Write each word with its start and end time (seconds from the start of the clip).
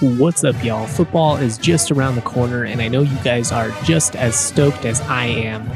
What's 0.00 0.44
up, 0.44 0.62
y'all? 0.64 0.86
Football 0.86 1.36
is 1.36 1.58
just 1.58 1.90
around 1.90 2.14
the 2.14 2.22
corner, 2.22 2.64
and 2.64 2.80
I 2.80 2.88
know 2.88 3.02
you 3.02 3.18
guys 3.22 3.52
are 3.52 3.68
just 3.84 4.16
as 4.16 4.34
stoked 4.34 4.86
as 4.86 5.02
I 5.02 5.26
am. 5.26 5.68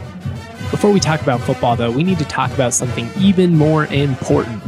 Before 0.70 0.90
we 0.90 0.98
talk 0.98 1.20
about 1.20 1.42
football, 1.42 1.76
though, 1.76 1.90
we 1.90 2.04
need 2.04 2.18
to 2.20 2.24
talk 2.24 2.50
about 2.52 2.72
something 2.72 3.10
even 3.18 3.54
more 3.54 3.84
important. 3.84 4.62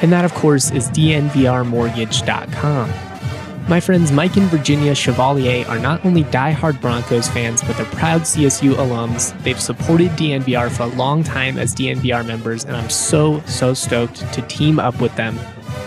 And 0.00 0.12
that, 0.12 0.24
of 0.24 0.32
course, 0.34 0.70
is 0.70 0.88
DNVRmortgage.com. 0.90 2.92
My 3.68 3.80
friends 3.80 4.12
Mike 4.12 4.36
and 4.36 4.46
Virginia 4.46 4.94
Chevalier 4.94 5.66
are 5.66 5.80
not 5.80 6.06
only 6.06 6.22
die-hard 6.22 6.80
Broncos 6.80 7.26
fans, 7.26 7.62
but 7.62 7.76
they're 7.76 7.84
proud 7.86 8.20
CSU 8.20 8.74
alums. 8.74 9.36
They've 9.42 9.60
supported 9.60 10.12
DNVR 10.12 10.70
for 10.70 10.84
a 10.84 10.94
long 10.94 11.24
time 11.24 11.58
as 11.58 11.74
DNVR 11.74 12.24
members, 12.24 12.64
and 12.64 12.76
I'm 12.76 12.90
so, 12.90 13.40
so 13.40 13.74
stoked 13.74 14.32
to 14.32 14.40
team 14.42 14.78
up 14.78 15.00
with 15.00 15.16
them 15.16 15.36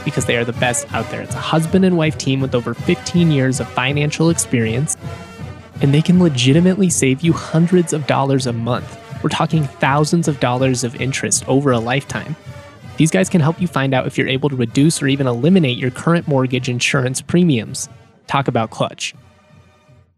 because 0.03 0.25
they 0.25 0.37
are 0.37 0.45
the 0.45 0.53
best 0.53 0.91
out 0.93 1.09
there. 1.09 1.21
It's 1.21 1.35
a 1.35 1.39
husband 1.39 1.85
and 1.85 1.97
wife 1.97 2.17
team 2.17 2.41
with 2.41 2.55
over 2.55 2.73
15 2.73 3.31
years 3.31 3.59
of 3.59 3.69
financial 3.69 4.29
experience, 4.29 4.97
and 5.81 5.93
they 5.93 6.01
can 6.01 6.21
legitimately 6.21 6.89
save 6.89 7.21
you 7.21 7.33
hundreds 7.33 7.93
of 7.93 8.07
dollars 8.07 8.47
a 8.47 8.53
month. 8.53 8.97
We're 9.23 9.29
talking 9.29 9.63
thousands 9.63 10.27
of 10.27 10.39
dollars 10.39 10.83
of 10.83 10.99
interest 10.99 11.47
over 11.47 11.71
a 11.71 11.79
lifetime. 11.79 12.35
These 12.97 13.11
guys 13.11 13.29
can 13.29 13.41
help 13.41 13.61
you 13.61 13.67
find 13.67 13.93
out 13.93 14.07
if 14.07 14.17
you're 14.17 14.27
able 14.27 14.49
to 14.49 14.55
reduce 14.55 15.01
or 15.01 15.07
even 15.07 15.27
eliminate 15.27 15.77
your 15.77 15.91
current 15.91 16.27
mortgage 16.27 16.69
insurance 16.69 17.21
premiums. 17.21 17.89
Talk 18.27 18.47
about 18.47 18.69
clutch. 18.69 19.15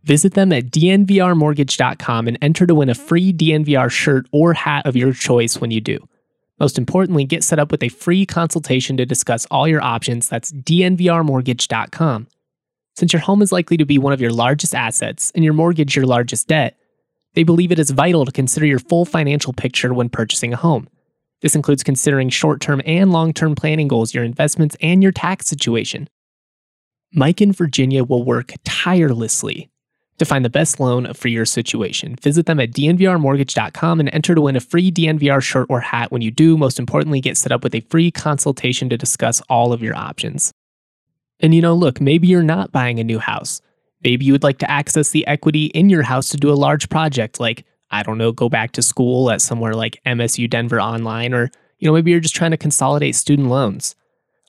Visit 0.03 0.33
them 0.33 0.51
at 0.51 0.65
dnvrmortgage.com 0.65 2.27
and 2.27 2.37
enter 2.41 2.67
to 2.67 2.75
win 2.75 2.89
a 2.89 2.95
free 2.95 3.31
DNVR 3.31 3.89
shirt 3.89 4.27
or 4.31 4.53
hat 4.53 4.85
of 4.85 4.97
your 4.97 5.13
choice 5.13 5.59
when 5.59 5.71
you 5.71 5.79
do. 5.79 6.05
Most 6.63 6.77
importantly, 6.77 7.25
get 7.25 7.43
set 7.43 7.59
up 7.59 7.73
with 7.73 7.83
a 7.83 7.89
free 7.89 8.25
consultation 8.25 8.95
to 8.95 9.05
discuss 9.05 9.45
all 9.51 9.67
your 9.67 9.81
options. 9.81 10.29
That's 10.29 10.49
dnvrmortgage.com. 10.53 12.27
Since 12.95 13.11
your 13.11 13.19
home 13.19 13.41
is 13.41 13.51
likely 13.51 13.75
to 13.75 13.83
be 13.83 13.97
one 13.97 14.13
of 14.13 14.21
your 14.21 14.31
largest 14.31 14.73
assets 14.73 15.29
and 15.35 15.43
your 15.43 15.51
mortgage 15.51 15.93
your 15.93 16.05
largest 16.05 16.47
debt, 16.47 16.77
they 17.33 17.43
believe 17.43 17.73
it 17.73 17.79
is 17.79 17.89
vital 17.89 18.23
to 18.23 18.31
consider 18.31 18.65
your 18.65 18.79
full 18.79 19.03
financial 19.03 19.51
picture 19.51 19.93
when 19.93 20.07
purchasing 20.07 20.53
a 20.53 20.55
home. 20.55 20.87
This 21.41 21.53
includes 21.53 21.83
considering 21.83 22.29
short 22.29 22.61
term 22.61 22.81
and 22.85 23.11
long 23.11 23.33
term 23.33 23.55
planning 23.55 23.89
goals, 23.89 24.13
your 24.13 24.23
investments, 24.23 24.77
and 24.79 25.03
your 25.03 25.11
tax 25.11 25.47
situation. 25.47 26.07
Mike 27.11 27.41
in 27.41 27.51
Virginia 27.51 28.05
will 28.05 28.23
work 28.23 28.53
tirelessly 28.63 29.69
to 30.17 30.25
find 30.25 30.45
the 30.45 30.49
best 30.49 30.79
loan 30.79 31.13
for 31.13 31.27
your 31.27 31.45
situation. 31.45 32.15
Visit 32.21 32.45
them 32.45 32.59
at 32.59 32.71
dnvrmortgage.com 32.71 33.99
and 33.99 34.09
enter 34.13 34.35
to 34.35 34.41
win 34.41 34.55
a 34.55 34.59
free 34.59 34.91
DNVR 34.91 35.41
shirt 35.41 35.67
or 35.69 35.79
hat 35.81 36.11
when 36.11 36.21
you 36.21 36.31
do. 36.31 36.57
Most 36.57 36.79
importantly, 36.79 37.21
get 37.21 37.37
set 37.37 37.51
up 37.51 37.63
with 37.63 37.75
a 37.75 37.81
free 37.81 38.11
consultation 38.11 38.89
to 38.89 38.97
discuss 38.97 39.41
all 39.49 39.73
of 39.73 39.81
your 39.81 39.95
options. 39.95 40.51
And 41.39 41.53
you 41.53 41.61
know, 41.61 41.73
look, 41.73 41.99
maybe 41.99 42.27
you're 42.27 42.43
not 42.43 42.71
buying 42.71 42.99
a 42.99 43.03
new 43.03 43.19
house. 43.19 43.61
Maybe 44.03 44.25
you 44.25 44.33
would 44.33 44.43
like 44.43 44.59
to 44.59 44.69
access 44.69 45.09
the 45.09 45.25
equity 45.27 45.65
in 45.67 45.89
your 45.89 46.03
house 46.03 46.29
to 46.29 46.37
do 46.37 46.51
a 46.51 46.55
large 46.55 46.89
project 46.89 47.39
like, 47.39 47.65
I 47.89 48.03
don't 48.03 48.17
know, 48.17 48.31
go 48.31 48.49
back 48.49 48.71
to 48.73 48.81
school 48.81 49.31
at 49.31 49.41
somewhere 49.41 49.73
like 49.73 50.01
MSU 50.05 50.49
Denver 50.49 50.81
Online, 50.81 51.33
or, 51.33 51.51
you 51.79 51.87
know, 51.87 51.93
maybe 51.93 52.11
you're 52.11 52.19
just 52.19 52.35
trying 52.35 52.51
to 52.51 52.57
consolidate 52.57 53.15
student 53.15 53.49
loans. 53.49 53.95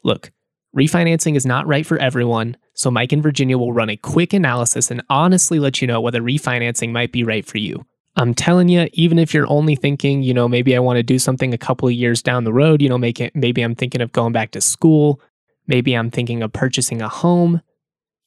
Look, 0.02 0.32
refinancing 0.75 1.36
is 1.36 1.47
not 1.47 1.67
right 1.67 1.86
for 1.86 1.98
everyone, 1.98 2.56
so 2.75 2.91
Mike 2.91 3.12
and 3.12 3.22
Virginia 3.22 3.56
will 3.56 3.72
run 3.72 3.91
a 3.91 3.97
quick 3.97 4.33
analysis 4.33 4.91
and 4.91 5.03
honestly 5.08 5.58
let 5.58 5.81
you 5.81 5.86
know 5.86 6.00
whether 6.00 6.20
refinancing 6.20 6.92
might 6.92 7.12
be 7.12 7.25
right 7.25 7.47
for 7.47 7.58
you. 7.58 7.86
I'm 8.16 8.34
telling 8.34 8.69
you, 8.69 8.89
even 8.92 9.19
if 9.19 9.34
you're 9.34 9.50
only 9.50 9.75
thinking, 9.75 10.22
you 10.22 10.33
know, 10.33 10.48
maybe 10.48 10.77
I 10.77 10.78
want 10.78 10.98
to 10.98 11.03
do 11.03 11.19
something 11.19 11.53
a 11.53 11.58
couple 11.58 11.89
of 11.89 11.94
years 11.94 12.22
down 12.22 12.44
the 12.44 12.53
road, 12.53 12.81
you 12.81 12.89
know, 12.89 12.98
make 12.98 13.20
it, 13.20 13.34
maybe 13.34 13.62
I'm 13.62 13.75
thinking 13.75 14.00
of 14.00 14.12
going 14.12 14.33
back 14.33 14.53
to 14.53 14.61
school, 14.61 15.20
maybe 15.66 15.94
I'm 15.94 16.11
thinking 16.11 16.42
of 16.42 16.53
purchasing 16.53 17.03
a 17.03 17.09
home, 17.09 17.61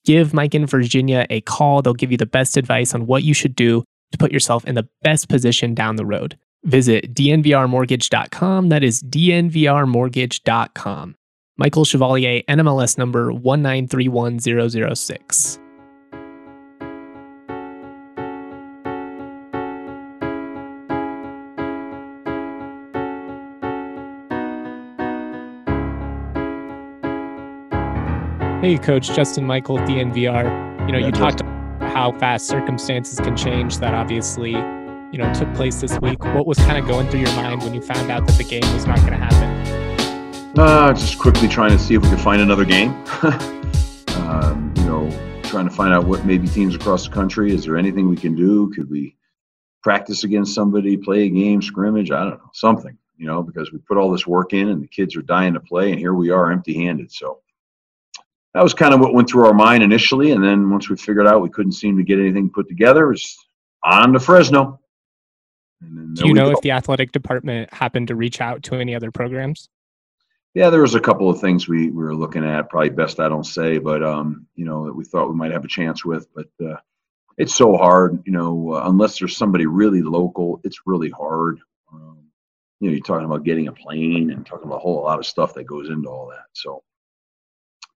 give 0.03 0.33
Mike 0.33 0.53
and 0.53 0.69
Virginia 0.69 1.25
a 1.29 1.41
call. 1.41 1.81
They'll 1.81 1.93
give 1.93 2.11
you 2.11 2.17
the 2.17 2.25
best 2.25 2.57
advice 2.57 2.93
on 2.93 3.05
what 3.05 3.23
you 3.23 3.33
should 3.33 3.55
do 3.55 3.85
to 4.11 4.17
put 4.17 4.31
yourself 4.31 4.65
in 4.65 4.75
the 4.75 4.87
best 5.03 5.29
position 5.29 5.73
down 5.73 5.95
the 5.95 6.05
road. 6.05 6.37
Visit 6.63 7.13
dnvrmortgage.com. 7.13 8.69
That 8.69 8.83
is 8.83 9.03
dnvrmortgage.com. 9.03 11.15
Michael 11.59 11.85
Chevalier, 11.85 12.43
NMLS 12.47 12.99
number 12.99 13.31
1931006. 13.31 15.57
Hey, 28.61 28.77
Coach 28.77 29.15
Justin 29.15 29.45
Michael, 29.45 29.79
DNVR. 29.79 30.85
You 30.85 30.91
know, 30.91 30.99
you 30.99 31.11
talked 31.11 31.41
about 31.41 31.91
how 31.91 32.11
fast 32.19 32.45
circumstances 32.45 33.19
can 33.19 33.35
change. 33.35 33.79
That 33.79 33.95
obviously, 33.95 34.51
you 34.51 35.17
know, 35.17 35.33
took 35.33 35.51
place 35.55 35.81
this 35.81 35.99
week. 36.01 36.23
What 36.23 36.45
was 36.45 36.59
kind 36.59 36.77
of 36.77 36.87
going 36.87 37.09
through 37.09 37.21
your 37.21 37.35
mind 37.35 37.63
when 37.63 37.73
you 37.73 37.81
found 37.81 38.11
out 38.11 38.27
that 38.27 38.37
the 38.37 38.43
game 38.43 38.61
was 38.75 38.85
not 38.85 38.99
going 38.99 39.13
to 39.13 39.17
happen? 39.17 39.96
Uh, 40.55 40.93
just 40.93 41.19
quickly 41.19 41.47
trying 41.47 41.71
to 41.71 41.79
see 41.79 41.95
if 41.95 42.01
we 42.01 42.09
could 42.09 42.19
find 42.19 42.41
another 42.41 42.65
game. 42.65 42.91
um, 44.17 44.73
you 44.77 44.83
know, 44.85 45.09
trying 45.43 45.67
to 45.67 45.73
find 45.73 45.93
out 45.93 46.05
what 46.05 46.25
maybe 46.25 46.47
teams 46.47 46.75
across 46.75 47.07
the 47.07 47.13
country. 47.13 47.53
Is 47.53 47.65
there 47.65 47.77
anything 47.77 48.09
we 48.09 48.15
can 48.15 48.35
do? 48.35 48.71
Could 48.71 48.89
we 48.89 49.15
practice 49.83 50.23
against 50.23 50.55
somebody, 50.55 50.97
play 50.97 51.23
a 51.23 51.29
game, 51.29 51.61
scrimmage? 51.61 52.11
I 52.11 52.23
don't 52.23 52.37
know, 52.37 52.51
something. 52.53 52.97
You 53.17 53.27
know, 53.27 53.43
because 53.43 53.71
we 53.71 53.79
put 53.79 53.97
all 53.97 54.11
this 54.11 54.27
work 54.27 54.53
in, 54.53 54.69
and 54.69 54.81
the 54.81 54.87
kids 54.87 55.15
are 55.15 55.21
dying 55.21 55.53
to 55.53 55.59
play, 55.59 55.91
and 55.91 55.99
here 55.99 56.13
we 56.13 56.29
are, 56.29 56.51
empty-handed. 56.51 57.11
So 57.11 57.41
that 58.53 58.63
was 58.63 58.73
kind 58.73 58.93
of 58.93 58.99
what 58.99 59.13
went 59.13 59.29
through 59.29 59.45
our 59.45 59.53
mind 59.53 59.83
initially. 59.83 60.31
And 60.31 60.43
then 60.43 60.69
once 60.69 60.89
we 60.89 60.95
figured 60.97 61.27
out 61.27 61.41
we 61.41 61.49
couldn't 61.49 61.73
seem 61.73 61.97
to 61.97 62.03
get 62.03 62.19
anything 62.19 62.49
put 62.49 62.67
together, 62.67 63.05
it 63.05 63.09
was 63.09 63.37
on 63.83 64.13
to 64.13 64.19
Fresno. 64.19 64.79
Do 65.81 66.27
you 66.27 66.33
know 66.33 66.49
go. 66.49 66.57
if 66.57 66.61
the 66.61 66.71
athletic 66.71 67.11
department 67.11 67.71
happened 67.71 68.07
to 68.07 68.15
reach 68.15 68.41
out 68.41 68.63
to 68.63 68.75
any 68.75 68.95
other 68.95 69.11
programs? 69.11 69.69
Yeah, 70.57 70.71
there 70.71 70.81
was 70.81 70.95
a 70.95 70.99
couple 70.99 71.29
of 71.29 71.39
things 71.39 71.67
we, 71.67 71.91
we 71.91 72.03
were 72.03 72.15
looking 72.15 72.43
at. 72.43 72.67
Probably 72.71 72.89
best 72.89 73.19
I 73.19 73.29
don't 73.29 73.45
say, 73.45 73.77
but 73.77 74.01
um, 74.01 74.47
you 74.55 74.65
know 74.65 74.87
that 74.87 74.95
we 74.95 75.05
thought 75.05 75.29
we 75.29 75.35
might 75.35 75.51
have 75.51 75.63
a 75.63 75.67
chance 75.67 76.03
with. 76.03 76.27
But 76.33 76.47
uh, 76.59 76.77
it's 77.37 77.53
so 77.53 77.77
hard, 77.77 78.23
you 78.25 78.31
know, 78.31 78.73
uh, 78.73 78.89
unless 78.89 79.19
there's 79.19 79.37
somebody 79.37 79.67
really 79.67 80.01
local. 80.01 80.59
It's 80.63 80.79
really 80.87 81.11
hard. 81.11 81.59
Um, 81.93 82.23
you 82.79 82.89
know, 82.89 82.95
you're 82.95 83.05
talking 83.05 83.27
about 83.27 83.43
getting 83.43 83.67
a 83.67 83.71
plane 83.71 84.31
and 84.31 84.47
talking 84.47 84.65
about 84.65 84.77
a 84.77 84.79
whole 84.79 85.03
lot 85.03 85.19
of 85.19 85.27
stuff 85.27 85.53
that 85.53 85.65
goes 85.65 85.89
into 85.89 86.09
all 86.09 86.27
that. 86.29 86.45
So 86.53 86.81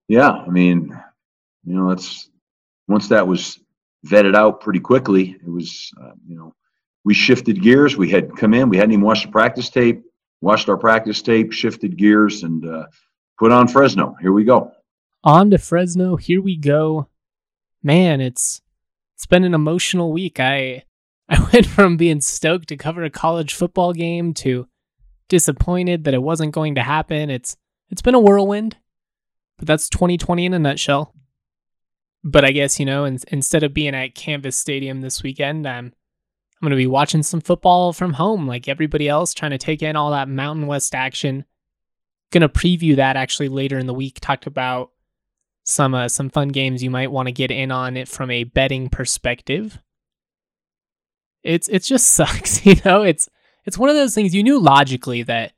yeah, 0.06 0.30
I 0.30 0.48
mean, 0.48 0.96
you 1.64 1.74
know, 1.74 1.88
that's 1.88 2.30
once 2.86 3.08
that 3.08 3.26
was 3.26 3.58
vetted 4.06 4.36
out 4.36 4.60
pretty 4.60 4.78
quickly, 4.78 5.36
it 5.44 5.50
was, 5.50 5.90
uh, 6.00 6.12
you 6.28 6.36
know, 6.36 6.54
we 7.02 7.12
shifted 7.12 7.60
gears. 7.60 7.96
We 7.96 8.08
had 8.08 8.36
come 8.36 8.54
in, 8.54 8.68
we 8.68 8.76
hadn't 8.76 8.92
even 8.92 9.04
watched 9.04 9.26
the 9.26 9.32
practice 9.32 9.68
tape, 9.68 10.04
watched 10.42 10.68
our 10.68 10.76
practice 10.76 11.22
tape, 11.22 11.52
shifted 11.52 11.96
gears, 11.96 12.42
and 12.42 12.66
uh, 12.66 12.86
put 13.38 13.52
on 13.52 13.68
Fresno. 13.68 14.14
Here 14.20 14.32
we 14.32 14.44
go. 14.44 14.72
On 15.24 15.50
to 15.50 15.58
Fresno. 15.58 16.16
Here 16.16 16.42
we 16.42 16.56
go. 16.56 17.08
Man, 17.82 18.20
it's 18.20 18.60
it's 19.14 19.26
been 19.26 19.44
an 19.44 19.54
emotional 19.54 20.12
week. 20.12 20.38
I 20.38 20.82
I 21.28 21.40
went 21.52 21.66
from 21.66 21.96
being 21.96 22.20
stoked 22.20 22.68
to 22.68 22.76
cover 22.76 23.02
a 23.04 23.10
college 23.10 23.54
football 23.54 23.94
game 23.94 24.34
to 24.34 24.68
disappointed 25.28 26.04
that 26.04 26.14
it 26.14 26.22
wasn't 26.22 26.52
going 26.52 26.74
to 26.74 26.82
happen. 26.82 27.30
It's 27.30 27.56
it's 27.90 28.02
been 28.02 28.14
a 28.14 28.20
whirlwind. 28.20 28.76
But 29.58 29.68
that's 29.68 29.88
2020 29.88 30.46
in 30.46 30.54
a 30.54 30.58
nutshell. 30.58 31.14
But 32.24 32.44
I 32.44 32.50
guess, 32.52 32.80
you 32.80 32.86
know, 32.86 33.04
in, 33.04 33.18
instead 33.28 33.62
of 33.62 33.74
being 33.74 33.94
at 33.94 34.14
Canvas 34.14 34.56
Stadium 34.56 35.00
this 35.00 35.22
weekend, 35.22 35.68
I'm 35.68 35.92
I'm 36.62 36.68
going 36.68 36.78
to 36.78 36.82
be 36.82 36.86
watching 36.86 37.24
some 37.24 37.40
football 37.40 37.92
from 37.92 38.12
home 38.12 38.46
like 38.46 38.68
everybody 38.68 39.08
else, 39.08 39.34
trying 39.34 39.50
to 39.50 39.58
take 39.58 39.82
in 39.82 39.96
all 39.96 40.12
that 40.12 40.28
Mountain 40.28 40.68
West 40.68 40.94
action. 40.94 41.44
Going 42.30 42.42
to 42.42 42.48
preview 42.48 42.94
that 42.94 43.16
actually 43.16 43.48
later 43.48 43.80
in 43.80 43.88
the 43.88 43.92
week. 43.92 44.20
Talked 44.20 44.46
about 44.46 44.92
some 45.64 45.92
uh, 45.92 46.08
some 46.08 46.30
fun 46.30 46.48
games 46.48 46.80
you 46.80 46.90
might 46.90 47.10
want 47.10 47.26
to 47.26 47.32
get 47.32 47.50
in 47.50 47.72
on 47.72 47.96
it 47.96 48.06
from 48.06 48.30
a 48.30 48.44
betting 48.44 48.88
perspective. 48.88 49.80
It's 51.42 51.68
it 51.68 51.82
just 51.82 52.06
sucks, 52.12 52.64
you 52.64 52.76
know. 52.84 53.02
It's 53.02 53.28
it's 53.66 53.76
one 53.76 53.90
of 53.90 53.96
those 53.96 54.14
things 54.14 54.32
you 54.32 54.44
knew 54.44 54.60
logically 54.60 55.24
that 55.24 55.54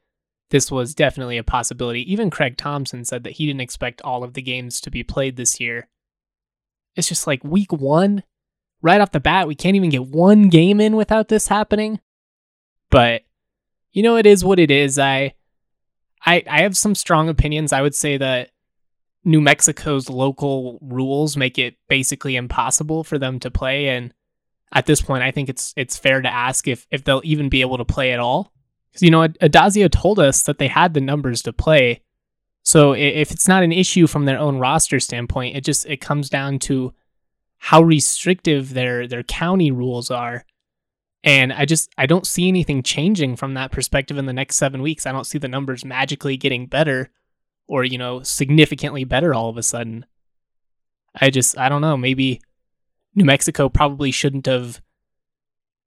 this 0.48 0.70
was 0.70 0.94
definitely 0.94 1.36
a 1.36 1.44
possibility. 1.44 2.10
Even 2.10 2.30
Craig 2.30 2.56
Thompson 2.56 3.04
said 3.04 3.24
that 3.24 3.34
he 3.34 3.44
didn't 3.44 3.60
expect 3.60 4.00
all 4.00 4.24
of 4.24 4.32
the 4.32 4.42
games 4.42 4.80
to 4.80 4.90
be 4.90 5.02
played 5.02 5.36
this 5.36 5.60
year. 5.60 5.88
It's 6.96 7.08
just 7.08 7.26
like 7.26 7.44
week 7.44 7.72
one, 7.72 8.22
right 8.84 9.00
off 9.00 9.12
the 9.12 9.20
bat, 9.20 9.48
we 9.48 9.56
can't 9.56 9.76
even 9.76 9.90
get 9.90 10.06
one 10.06 10.48
game 10.50 10.80
in 10.80 10.96
without 10.96 11.28
this 11.28 11.48
happening. 11.48 12.00
But 12.90 13.22
you 13.92 14.02
know, 14.04 14.16
it 14.16 14.26
is 14.26 14.44
what 14.44 14.60
it 14.60 14.70
is. 14.70 14.98
I 14.98 15.34
I 16.24 16.44
I 16.48 16.62
have 16.62 16.76
some 16.76 16.94
strong 16.94 17.28
opinions. 17.28 17.72
I 17.72 17.82
would 17.82 17.94
say 17.96 18.18
that 18.18 18.50
New 19.24 19.40
Mexico's 19.40 20.10
local 20.10 20.78
rules 20.82 21.36
make 21.36 21.58
it 21.58 21.76
basically 21.88 22.36
impossible 22.36 23.04
for 23.04 23.18
them 23.18 23.40
to 23.40 23.50
play 23.50 23.88
and 23.88 24.12
at 24.72 24.86
this 24.86 25.00
point 25.00 25.22
I 25.24 25.30
think 25.30 25.48
it's 25.48 25.72
it's 25.76 25.96
fair 25.98 26.20
to 26.22 26.32
ask 26.32 26.68
if 26.68 26.86
if 26.90 27.04
they'll 27.04 27.22
even 27.24 27.48
be 27.48 27.62
able 27.62 27.78
to 27.78 27.84
play 27.86 28.12
at 28.12 28.20
all. 28.20 28.52
Because, 28.90 29.02
you 29.02 29.10
know, 29.10 29.26
Addazio 29.28 29.90
told 29.90 30.20
us 30.20 30.42
that 30.42 30.58
they 30.58 30.68
had 30.68 30.94
the 30.94 31.00
numbers 31.00 31.42
to 31.42 31.52
play 31.52 32.02
So 32.64 32.92
if 32.94 33.30
it's 33.30 33.48
not 33.48 33.62
an 33.62 33.72
issue 33.72 34.06
from 34.06 34.24
their 34.24 34.38
own 34.38 34.58
roster 34.58 34.98
standpoint, 35.00 35.56
it 35.56 35.64
just 35.64 35.86
it 35.86 36.00
comes 36.00 36.30
down 36.30 36.58
to 36.60 36.92
how 37.64 37.80
restrictive 37.80 38.74
their 38.74 39.08
their 39.08 39.22
county 39.22 39.70
rules 39.70 40.10
are. 40.10 40.44
And 41.22 41.50
I 41.50 41.64
just 41.64 41.88
I 41.96 42.04
don't 42.04 42.26
see 42.26 42.46
anything 42.46 42.82
changing 42.82 43.36
from 43.36 43.54
that 43.54 43.72
perspective 43.72 44.18
in 44.18 44.26
the 44.26 44.34
next 44.34 44.56
7 44.56 44.82
weeks. 44.82 45.06
I 45.06 45.12
don't 45.12 45.26
see 45.26 45.38
the 45.38 45.48
numbers 45.48 45.82
magically 45.82 46.36
getting 46.36 46.66
better 46.66 47.08
or, 47.66 47.82
you 47.82 47.96
know, 47.96 48.22
significantly 48.22 49.04
better 49.04 49.32
all 49.32 49.48
of 49.48 49.56
a 49.56 49.62
sudden. 49.62 50.04
I 51.18 51.30
just 51.30 51.56
I 51.56 51.70
don't 51.70 51.80
know, 51.80 51.96
maybe 51.96 52.42
New 53.14 53.24
Mexico 53.24 53.70
probably 53.70 54.10
shouldn't 54.10 54.44
have 54.44 54.82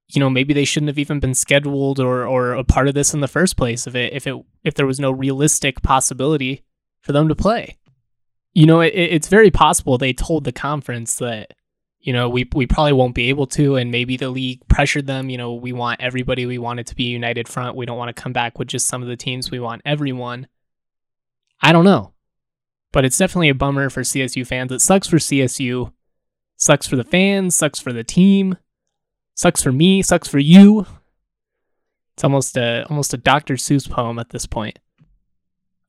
you 0.08 0.18
know, 0.18 0.30
maybe 0.30 0.52
they 0.52 0.64
shouldn't 0.64 0.88
have 0.88 0.98
even 0.98 1.20
been 1.20 1.34
scheduled 1.34 2.00
or 2.00 2.26
or 2.26 2.54
a 2.54 2.64
part 2.64 2.88
of 2.88 2.94
this 2.94 3.14
in 3.14 3.20
the 3.20 3.28
first 3.28 3.56
place 3.56 3.86
if 3.86 3.94
it 3.94 4.12
if 4.12 4.26
it 4.26 4.34
if 4.64 4.74
there 4.74 4.86
was 4.86 4.98
no 4.98 5.12
realistic 5.12 5.80
possibility 5.82 6.64
for 7.02 7.12
them 7.12 7.28
to 7.28 7.36
play. 7.36 7.78
You 8.52 8.66
know, 8.66 8.80
it, 8.80 8.94
it's 8.96 9.28
very 9.28 9.52
possible 9.52 9.96
they 9.96 10.12
told 10.12 10.42
the 10.42 10.50
conference 10.50 11.14
that 11.18 11.52
you 12.08 12.12
know 12.14 12.28
we 12.28 12.48
we 12.54 12.66
probably 12.66 12.94
won't 12.94 13.14
be 13.14 13.28
able 13.28 13.46
to, 13.48 13.76
and 13.76 13.90
maybe 13.90 14.16
the 14.16 14.30
league 14.30 14.66
pressured 14.68 15.06
them. 15.06 15.30
You 15.30 15.38
know, 15.38 15.54
we 15.54 15.72
want 15.72 16.00
everybody. 16.00 16.46
We 16.46 16.58
want 16.58 16.80
it 16.80 16.86
to 16.88 16.94
be 16.94 17.04
united 17.04 17.46
front. 17.46 17.76
We 17.76 17.86
don't 17.86 17.98
want 17.98 18.14
to 18.14 18.22
come 18.22 18.32
back 18.32 18.58
with 18.58 18.68
just 18.68 18.88
some 18.88 19.02
of 19.02 19.08
the 19.08 19.16
teams. 19.16 19.50
We 19.50 19.60
want 19.60 19.82
everyone. 19.84 20.48
I 21.60 21.72
don't 21.72 21.84
know, 21.84 22.12
but 22.92 23.04
it's 23.04 23.18
definitely 23.18 23.50
a 23.50 23.54
bummer 23.54 23.90
for 23.90 24.00
CSU 24.00 24.46
fans. 24.46 24.72
It 24.72 24.80
sucks 24.80 25.08
for 25.08 25.18
CSU, 25.18 25.92
sucks 26.56 26.86
for 26.86 26.96
the 26.96 27.04
fans, 27.04 27.54
sucks 27.54 27.80
for 27.80 27.92
the 27.92 28.04
team 28.04 28.56
Sucks 29.38 29.62
for 29.62 29.70
me, 29.70 30.02
sucks 30.02 30.26
for 30.26 30.40
you. 30.40 30.84
It's 32.14 32.24
almost 32.24 32.56
a 32.56 32.84
almost 32.90 33.14
a 33.14 33.16
Dr. 33.16 33.54
Seuss 33.54 33.88
poem 33.88 34.18
at 34.18 34.30
this 34.30 34.46
point. 34.46 34.80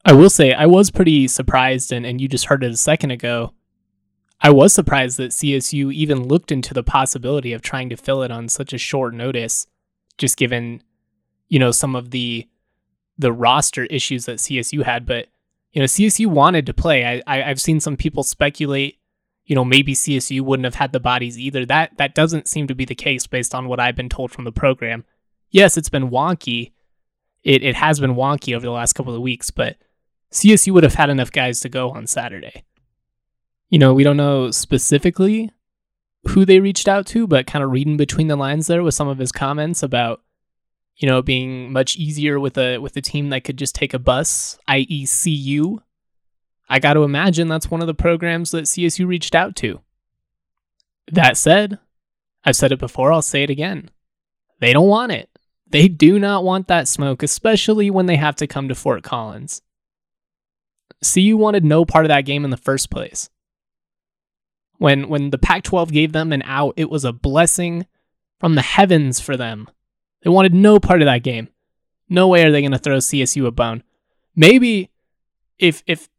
I 0.05 0.13
will 0.13 0.29
say 0.29 0.53
I 0.53 0.67
was 0.67 0.91
pretty 0.91 1.27
surprised 1.27 1.91
and, 1.91 2.05
and 2.05 2.21
you 2.21 2.27
just 2.27 2.45
heard 2.45 2.63
it 2.63 2.71
a 2.71 2.77
second 2.77 3.09
ago. 3.09 3.55
I 4.41 4.51
was 4.51 4.73
surprised 4.73 5.17
that 5.17 5.31
CSU 5.31 5.93
even 5.93 6.27
looked 6.27 6.51
into 6.51 6.73
the 6.73 6.83
possibility 6.83 7.51
of 7.53 7.61
trying 7.61 7.89
to 7.89 7.97
fill 7.97 8.23
it 8.23 8.31
on 8.31 8.47
such 8.47 8.71
a 8.71 8.77
short 8.77 9.13
notice, 9.13 9.67
just 10.17 10.37
given, 10.37 10.81
you 11.49 11.59
know, 11.59 11.71
some 11.71 11.95
of 11.95 12.11
the 12.11 12.47
the 13.17 13.33
roster 13.33 13.83
issues 13.85 14.25
that 14.25 14.37
CSU 14.37 14.83
had. 14.83 15.05
But 15.05 15.27
you 15.73 15.81
know, 15.81 15.85
CSU 15.85 16.27
wanted 16.27 16.65
to 16.65 16.73
play. 16.73 17.05
I, 17.05 17.21
I 17.27 17.49
I've 17.49 17.61
seen 17.61 17.79
some 17.79 17.97
people 17.97 18.23
speculate 18.23 18.99
you 19.49 19.55
know, 19.55 19.65
maybe 19.65 19.95
CSU 19.95 20.41
wouldn't 20.41 20.65
have 20.65 20.75
had 20.75 20.93
the 20.93 20.99
bodies 20.99 21.37
either. 21.39 21.65
That 21.65 21.97
that 21.97 22.13
doesn't 22.13 22.47
seem 22.47 22.67
to 22.67 22.75
be 22.75 22.85
the 22.85 22.93
case 22.93 23.25
based 23.25 23.55
on 23.55 23.67
what 23.67 23.79
I've 23.79 23.95
been 23.95 24.07
told 24.07 24.31
from 24.31 24.45
the 24.45 24.51
program. 24.51 25.05
Yes, 25.49 25.75
it's 25.75 25.89
been 25.89 26.11
wonky. 26.11 26.71
It 27.43 27.63
it 27.63 27.75
has 27.75 27.99
been 27.99 28.13
wonky 28.13 28.55
over 28.55 28.65
the 28.65 28.71
last 28.71 28.93
couple 28.93 29.13
of 29.13 29.21
weeks, 29.21 29.49
but 29.49 29.77
CSU 30.31 30.71
would 30.71 30.83
have 30.83 30.93
had 30.93 31.09
enough 31.09 31.31
guys 31.31 31.59
to 31.61 31.69
go 31.69 31.89
on 31.89 32.05
Saturday. 32.05 32.63
You 33.69 33.79
know, 33.79 33.93
we 33.93 34.03
don't 34.03 34.17
know 34.17 34.51
specifically 34.51 35.51
who 36.29 36.45
they 36.45 36.59
reached 36.59 36.87
out 36.87 37.05
to, 37.07 37.27
but 37.27 37.47
kind 37.47 37.63
of 37.63 37.71
reading 37.71 37.97
between 37.97 38.27
the 38.27 38.35
lines 38.35 38.67
there 38.67 38.83
with 38.83 38.93
some 38.93 39.07
of 39.07 39.19
his 39.19 39.31
comments 39.31 39.83
about 39.83 40.21
you 40.95 41.07
know 41.07 41.21
being 41.21 41.71
much 41.71 41.95
easier 41.95 42.39
with 42.39 42.57
a 42.57 42.77
with 42.79 42.97
a 42.97 43.01
team 43.01 43.29
that 43.29 43.43
could 43.43 43.57
just 43.57 43.75
take 43.75 43.93
a 43.93 43.99
bus, 43.99 44.57
i.e., 44.67 45.07
CU, 45.07 45.79
I 46.69 46.79
got 46.79 46.93
to 46.93 47.03
imagine 47.03 47.47
that's 47.47 47.71
one 47.71 47.81
of 47.81 47.87
the 47.87 47.93
programs 47.93 48.51
that 48.51 48.65
CSU 48.65 49.07
reached 49.07 49.33
out 49.33 49.55
to. 49.57 49.81
That 51.11 51.37
said, 51.37 51.79
I've 52.45 52.55
said 52.55 52.71
it 52.71 52.79
before, 52.79 53.11
I'll 53.11 53.23
say 53.23 53.43
it 53.43 53.49
again. 53.49 53.89
They 54.59 54.73
don't 54.73 54.87
want 54.87 55.11
it. 55.11 55.29
They 55.67 55.87
do 55.87 56.19
not 56.19 56.43
want 56.43 56.67
that 56.67 56.87
smoke, 56.87 57.23
especially 57.23 57.89
when 57.89 58.05
they 58.05 58.17
have 58.17 58.35
to 58.37 58.47
come 58.47 58.67
to 58.67 58.75
Fort 58.75 59.03
Collins. 59.03 59.61
CU 61.01 61.37
wanted 61.37 61.63
no 61.63 61.85
part 61.85 62.05
of 62.05 62.09
that 62.09 62.25
game 62.25 62.43
in 62.43 62.51
the 62.51 62.57
first 62.57 62.89
place. 62.89 63.29
When 64.79 65.09
when 65.09 65.29
the 65.29 65.37
Pac-12 65.37 65.91
gave 65.91 66.13
them 66.13 66.33
an 66.33 66.41
out, 66.43 66.73
it 66.77 66.89
was 66.89 67.05
a 67.05 67.13
blessing 67.13 67.85
from 68.39 68.55
the 68.55 68.61
heavens 68.61 69.19
for 69.19 69.37
them. 69.37 69.69
They 70.23 70.29
wanted 70.29 70.53
no 70.53 70.79
part 70.79 71.01
of 71.01 71.05
that 71.05 71.23
game. 71.23 71.49
No 72.09 72.27
way 72.27 72.43
are 72.43 72.51
they 72.51 72.61
going 72.61 72.71
to 72.71 72.79
throw 72.79 72.97
CSU 72.97 73.45
a 73.45 73.51
bone. 73.51 73.83
Maybe 74.35 74.89
if 75.59 75.83
if 75.85 76.09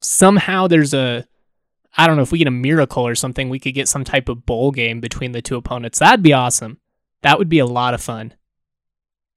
somehow 0.00 0.66
there's 0.66 0.94
a 0.94 1.26
I 1.96 2.06
don't 2.06 2.16
know 2.16 2.22
if 2.22 2.32
we 2.32 2.38
get 2.38 2.48
a 2.48 2.50
miracle 2.50 3.06
or 3.06 3.14
something, 3.14 3.48
we 3.48 3.58
could 3.58 3.74
get 3.74 3.88
some 3.88 4.04
type 4.04 4.28
of 4.28 4.44
bowl 4.44 4.70
game 4.70 5.00
between 5.00 5.32
the 5.32 5.42
two 5.42 5.56
opponents. 5.56 5.98
That'd 5.98 6.22
be 6.22 6.32
awesome. 6.32 6.78
That 7.22 7.38
would 7.38 7.48
be 7.48 7.58
a 7.58 7.66
lot 7.66 7.94
of 7.94 8.02
fun. 8.02 8.34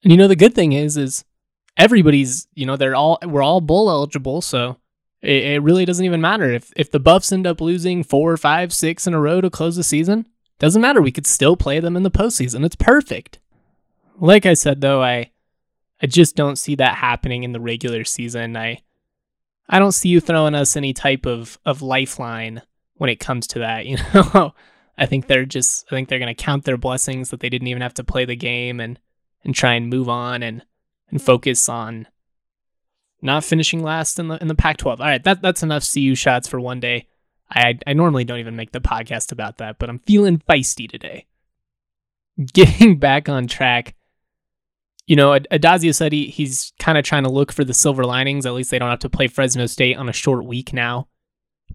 And 0.03 0.11
you 0.11 0.17
know 0.17 0.27
the 0.27 0.35
good 0.35 0.55
thing 0.55 0.71
is 0.71 0.95
is 0.95 1.25
everybody's, 1.77 2.47
you 2.53 2.65
know, 2.65 2.77
they're 2.77 2.95
all 2.95 3.19
we're 3.25 3.43
all 3.43 3.61
bowl 3.61 3.89
eligible, 3.89 4.41
so 4.41 4.77
it, 5.21 5.43
it 5.43 5.63
really 5.63 5.85
doesn't 5.85 6.05
even 6.05 6.21
matter 6.21 6.49
if 6.51 6.71
if 6.75 6.91
the 6.91 6.99
Buffs 6.99 7.31
end 7.31 7.45
up 7.45 7.61
losing 7.61 8.03
four, 8.03 8.35
five, 8.37 8.73
six 8.73 9.07
in 9.07 9.13
a 9.13 9.19
row 9.19 9.41
to 9.41 9.49
close 9.49 9.75
the 9.75 9.83
season. 9.83 10.25
Doesn't 10.59 10.81
matter. 10.81 11.01
We 11.01 11.11
could 11.11 11.27
still 11.27 11.55
play 11.55 11.79
them 11.79 11.95
in 11.95 12.03
the 12.03 12.11
postseason. 12.11 12.65
It's 12.65 12.75
perfect. 12.75 13.39
Like 14.17 14.45
I 14.45 14.53
said 14.53 14.81
though, 14.81 15.01
I 15.01 15.31
I 16.01 16.07
just 16.07 16.35
don't 16.35 16.57
see 16.57 16.75
that 16.75 16.95
happening 16.95 17.43
in 17.43 17.51
the 17.51 17.59
regular 17.59 18.03
season. 18.03 18.55
I 18.55 18.81
I 19.67 19.79
don't 19.79 19.91
see 19.91 20.09
you 20.09 20.19
throwing 20.19 20.55
us 20.55 20.75
any 20.75 20.93
type 20.93 21.25
of 21.25 21.59
of 21.65 21.81
lifeline 21.81 22.61
when 22.95 23.09
it 23.09 23.19
comes 23.19 23.47
to 23.47 23.59
that. 23.59 23.85
You 23.85 23.97
know, 24.13 24.53
I 24.97 25.05
think 25.05 25.27
they're 25.27 25.45
just 25.45 25.85
I 25.87 25.95
think 25.95 26.09
they're 26.09 26.19
gonna 26.19 26.35
count 26.35 26.65
their 26.65 26.77
blessings 26.77 27.29
that 27.29 27.39
they 27.39 27.49
didn't 27.49 27.67
even 27.67 27.81
have 27.81 27.93
to 27.95 28.03
play 28.03 28.25
the 28.25 28.35
game 28.35 28.79
and 28.79 28.99
and 29.43 29.55
try 29.55 29.73
and 29.73 29.89
move 29.89 30.09
on 30.09 30.43
and 30.43 30.63
and 31.09 31.21
focus 31.21 31.69
on 31.69 32.07
not 33.21 33.43
finishing 33.43 33.83
last 33.83 34.19
in 34.19 34.27
the 34.27 34.37
in 34.37 34.47
the 34.47 34.55
Pac-12. 34.55 34.99
All 34.99 35.05
right, 35.05 35.23
that 35.23 35.41
that's 35.41 35.63
enough 35.63 35.89
CU 35.91 36.15
shots 36.15 36.47
for 36.47 36.59
one 36.59 36.79
day. 36.79 37.07
I 37.49 37.79
I 37.85 37.93
normally 37.93 38.23
don't 38.23 38.39
even 38.39 38.55
make 38.55 38.71
the 38.71 38.81
podcast 38.81 39.31
about 39.31 39.57
that, 39.57 39.79
but 39.79 39.89
I'm 39.89 39.99
feeling 39.99 40.39
feisty 40.39 40.89
today. 40.89 41.25
Getting 42.53 42.97
back 42.99 43.27
on 43.29 43.47
track 43.47 43.95
you 45.09 45.15
know, 45.15 45.31
Addazio 45.31 45.93
said 45.93 46.13
he, 46.13 46.27
he's 46.27 46.71
kind 46.77 46.95
of 46.95 47.03
trying 47.03 47.23
to 47.23 47.31
look 47.31 47.51
for 47.51 47.63
the 47.63 47.73
silver 47.73 48.05
linings. 48.05 48.45
At 48.45 48.53
least 48.53 48.69
they 48.69 48.77
don't 48.77 48.91
have 48.91 48.99
to 48.99 49.09
play 49.09 49.25
Fresno 49.25 49.65
State 49.65 49.97
on 49.97 50.07
a 50.07 50.13
short 50.13 50.45
week 50.45 50.71
now. 50.71 51.07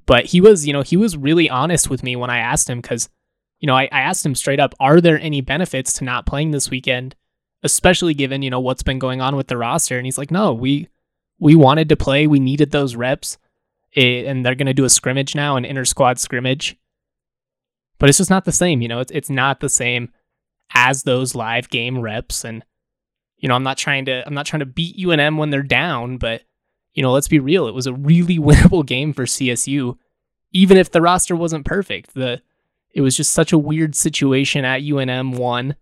But 0.06 0.26
he 0.26 0.40
was, 0.40 0.68
you 0.68 0.72
know, 0.72 0.82
he 0.82 0.96
was 0.96 1.16
really 1.16 1.50
honest 1.50 1.90
with 1.90 2.04
me 2.04 2.14
when 2.14 2.30
I 2.30 2.38
asked 2.38 2.70
him 2.70 2.80
because, 2.80 3.08
you 3.58 3.66
know, 3.66 3.74
I, 3.74 3.88
I 3.90 4.02
asked 4.02 4.24
him 4.24 4.36
straight 4.36 4.60
up, 4.60 4.72
are 4.78 5.00
there 5.00 5.18
any 5.18 5.40
benefits 5.40 5.94
to 5.94 6.04
not 6.04 6.26
playing 6.26 6.52
this 6.52 6.70
weekend, 6.70 7.16
especially 7.64 8.14
given, 8.14 8.42
you 8.42 8.50
know, 8.50 8.60
what's 8.60 8.84
been 8.84 9.00
going 9.00 9.20
on 9.20 9.34
with 9.34 9.48
the 9.48 9.56
roster? 9.56 9.96
And 9.98 10.06
he's 10.06 10.18
like, 10.18 10.30
no, 10.30 10.54
we 10.54 10.88
we 11.38 11.54
wanted 11.54 11.88
to 11.88 11.96
play. 11.96 12.26
We 12.26 12.40
needed 12.40 12.70
those 12.70 12.96
reps. 12.96 13.38
It, 13.92 14.26
and 14.26 14.44
they're 14.44 14.54
going 14.54 14.66
to 14.66 14.74
do 14.74 14.84
a 14.84 14.90
scrimmage 14.90 15.34
now, 15.34 15.56
an 15.56 15.64
inter 15.64 15.84
squad 15.84 16.18
scrimmage. 16.18 16.76
But 17.98 18.08
it's 18.08 18.18
just 18.18 18.30
not 18.30 18.44
the 18.44 18.52
same, 18.52 18.82
you 18.82 18.88
know, 18.88 18.98
it's, 18.98 19.12
it's 19.12 19.30
not 19.30 19.60
the 19.60 19.68
same 19.68 20.10
as 20.72 21.04
those 21.04 21.36
live 21.36 21.70
game 21.70 22.00
reps. 22.00 22.44
And, 22.44 22.64
you 23.36 23.48
know, 23.48 23.54
I'm 23.54 23.62
not 23.62 23.78
trying 23.78 24.06
to 24.06 24.26
I'm 24.26 24.34
not 24.34 24.46
trying 24.46 24.60
to 24.60 24.66
beat 24.66 24.96
UNM 24.96 25.38
when 25.38 25.50
they're 25.50 25.62
down, 25.62 26.18
but 26.18 26.42
you 26.92 27.02
know, 27.02 27.12
let's 27.12 27.28
be 27.28 27.38
real, 27.38 27.68
it 27.68 27.74
was 27.74 27.86
a 27.86 27.94
really 27.94 28.38
winnable 28.40 28.84
game 28.84 29.12
for 29.12 29.24
CSU 29.24 29.96
even 30.54 30.76
if 30.78 30.90
the 30.90 31.02
roster 31.02 31.36
wasn't 31.36 31.66
perfect. 31.66 32.14
The 32.14 32.40
it 32.94 33.02
was 33.02 33.16
just 33.16 33.34
such 33.34 33.52
a 33.52 33.58
weird 33.58 33.94
situation 33.94 34.64
at 34.64 34.82
UNM 34.82 35.36
one. 35.36 35.74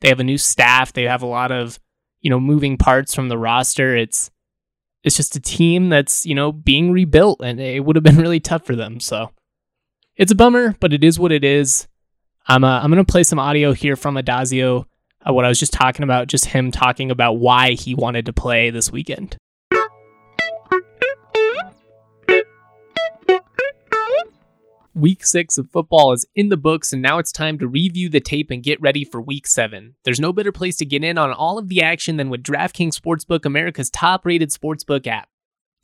They 0.00 0.08
have 0.08 0.20
a 0.20 0.24
new 0.24 0.38
staff, 0.38 0.92
they 0.92 1.04
have 1.04 1.22
a 1.22 1.26
lot 1.26 1.50
of, 1.50 1.80
you 2.20 2.30
know, 2.30 2.38
moving 2.38 2.76
parts 2.76 3.14
from 3.14 3.28
the 3.28 3.38
roster. 3.38 3.96
It's 3.96 4.30
it's 5.04 5.16
just 5.16 5.36
a 5.36 5.40
team 5.40 5.88
that's, 5.88 6.26
you 6.26 6.34
know, 6.34 6.52
being 6.52 6.92
rebuilt 6.92 7.40
and 7.42 7.60
it 7.60 7.84
would 7.84 7.96
have 7.96 8.02
been 8.02 8.16
really 8.16 8.40
tough 8.40 8.64
for 8.64 8.76
them. 8.76 9.00
So 9.00 9.30
it's 10.16 10.32
a 10.32 10.36
bummer, 10.36 10.74
but 10.80 10.92
it 10.92 11.04
is 11.04 11.18
what 11.18 11.32
it 11.32 11.44
is. 11.44 11.86
I'm 12.46 12.64
uh, 12.64 12.80
I'm 12.80 12.90
going 12.90 13.04
to 13.04 13.10
play 13.10 13.24
some 13.24 13.38
audio 13.38 13.72
here 13.72 13.94
from 13.94 14.16
Addazio 14.16 14.86
uh, 15.26 15.32
what 15.32 15.44
I 15.44 15.48
was 15.48 15.58
just 15.58 15.72
talking 15.72 16.04
about, 16.04 16.28
just 16.28 16.46
him 16.46 16.70
talking 16.70 17.10
about 17.10 17.34
why 17.34 17.72
he 17.72 17.94
wanted 17.94 18.26
to 18.26 18.32
play 18.32 18.70
this 18.70 18.92
weekend. 18.92 19.36
Week 24.98 25.24
six 25.24 25.56
of 25.56 25.70
football 25.70 26.12
is 26.12 26.26
in 26.34 26.48
the 26.48 26.56
books, 26.56 26.92
and 26.92 27.00
now 27.00 27.18
it's 27.18 27.30
time 27.30 27.56
to 27.60 27.68
review 27.68 28.08
the 28.08 28.18
tape 28.18 28.50
and 28.50 28.64
get 28.64 28.80
ready 28.80 29.04
for 29.04 29.20
week 29.20 29.46
seven. 29.46 29.94
There's 30.02 30.18
no 30.18 30.32
better 30.32 30.50
place 30.50 30.76
to 30.78 30.84
get 30.84 31.04
in 31.04 31.16
on 31.16 31.32
all 31.32 31.56
of 31.56 31.68
the 31.68 31.80
action 31.80 32.16
than 32.16 32.30
with 32.30 32.42
DraftKings 32.42 32.98
Sportsbook, 32.98 33.44
America's 33.44 33.90
top 33.90 34.26
rated 34.26 34.50
sportsbook 34.50 35.06
app. 35.06 35.28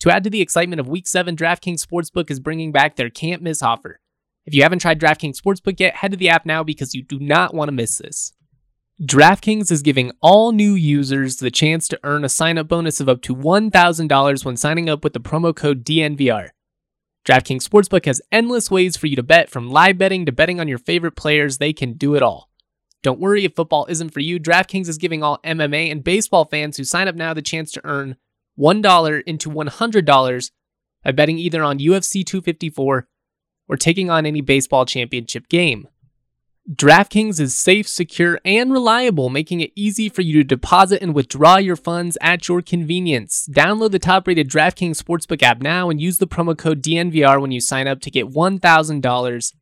To 0.01 0.11
add 0.11 0.25
to 0.25 0.31
the 0.31 0.41
excitement 0.41 0.81
of 0.81 0.89
week 0.89 1.07
seven, 1.07 1.37
DraftKings 1.37 1.87
Sportsbook 1.87 2.29
is 2.29 2.41
bringing 2.41 2.73
back 2.73 2.97
their 2.97 3.09
can't 3.09 3.41
miss 3.41 3.63
offer. 3.63 4.01
If 4.47 4.53
you 4.53 4.65
haven't 4.65 4.81
tried 4.81 4.99
DraftKings 4.99 5.41
Sportsbook 5.41 5.79
yet, 5.79 5.95
head 5.95 6.11
to 6.11 6.17
the 6.17 6.31
app 6.31 6.45
now 6.45 6.65
because 6.65 6.93
you 6.93 7.05
do 7.05 7.21
not 7.21 7.55
want 7.55 7.69
to 7.69 7.73
miss 7.73 7.99
this. 7.99 8.33
DraftKings 9.01 9.71
is 9.71 9.83
giving 9.83 10.11
all 10.23 10.51
new 10.51 10.75
users 10.75 11.37
the 11.37 11.53
chance 11.53 11.87
to 11.87 12.01
earn 12.03 12.25
a 12.25 12.29
sign 12.29 12.59
up 12.59 12.67
bonus 12.67 12.99
of 12.99 13.09
up 13.09 13.23
to 13.23 13.37
$1,000 13.37 14.45
when 14.45 14.57
signing 14.57 14.89
up 14.89 15.05
with 15.05 15.13
the 15.13 15.21
promo 15.21 15.55
code 15.55 15.85
DNVR. 15.85 16.49
DraftKings 17.25 17.67
Sportsbook 17.67 18.05
has 18.05 18.21
endless 18.31 18.71
ways 18.71 18.99
for 18.99 19.07
you 19.07 19.17
to 19.17 19.23
bet, 19.23 19.49
from 19.49 19.71
live 19.71 19.97
betting 19.97 20.27
to 20.27 20.33
betting 20.33 20.61
on 20.61 20.69
your 20.69 20.79
favorite 20.79 21.17
players, 21.17 21.57
they 21.57 21.73
can 21.73 21.95
do 21.95 22.15
it 22.15 22.23
all. 22.23 22.51
Don't 23.03 23.21
worry 23.21 23.45
if 23.45 23.55
football 23.55 23.87
isn't 23.89 24.11
for 24.11 24.21
you, 24.21 24.39
DraftKings 24.39 24.89
is 24.89 24.99
giving 24.99 25.23
all 25.23 25.41
MMA 25.45 25.91
and 25.91 26.05
baseball 26.05 26.45
fans 26.45 26.77
who 26.77 26.85
sign 26.85 27.09
up 27.09 27.15
now 27.15 27.33
the 27.33 27.41
chance 27.41 27.73
to 27.73 27.81
earn 27.85 28.17
$1 28.59 29.23
into 29.27 29.51
$100 29.51 30.51
by 31.03 31.13
betting 31.13 31.39
either 31.39 31.63
on 31.63 31.79
UFC 31.79 32.25
254 32.25 33.09
or 33.69 33.77
taking 33.77 34.11
on 34.11 34.27
any 34.27 34.43
baseball 34.43 34.85
championship 34.85 35.49
game. 35.49 35.89
DraftKings 36.73 37.41
is 37.41 37.55
safe, 37.55 37.87
secure, 37.87 38.41
and 38.43 38.73
reliable, 38.73 39.29
making 39.29 39.61
it 39.61 39.71
easy 39.75 40.09
for 40.09 40.23
you 40.23 40.39
to 40.39 40.45
deposit 40.45 41.03
and 41.03 41.15
withdraw 41.15 41.59
your 41.59 41.77
funds 41.77 42.17
at 42.23 42.49
your 42.49 42.63
convenience. 42.63 43.47
Download 43.53 43.91
the 43.91 43.99
top 43.99 44.27
rated 44.27 44.49
DraftKings 44.49 44.97
Sportsbook 44.97 45.43
app 45.43 45.61
now 45.61 45.91
and 45.91 46.01
use 46.01 46.17
the 46.17 46.27
promo 46.27 46.57
code 46.57 46.83
DNVR 46.83 47.39
when 47.39 47.53
you 47.53 47.61
sign 47.61 47.87
up 47.87 48.01
to 48.01 48.11
get 48.11 48.29
$1,000. 48.29 49.53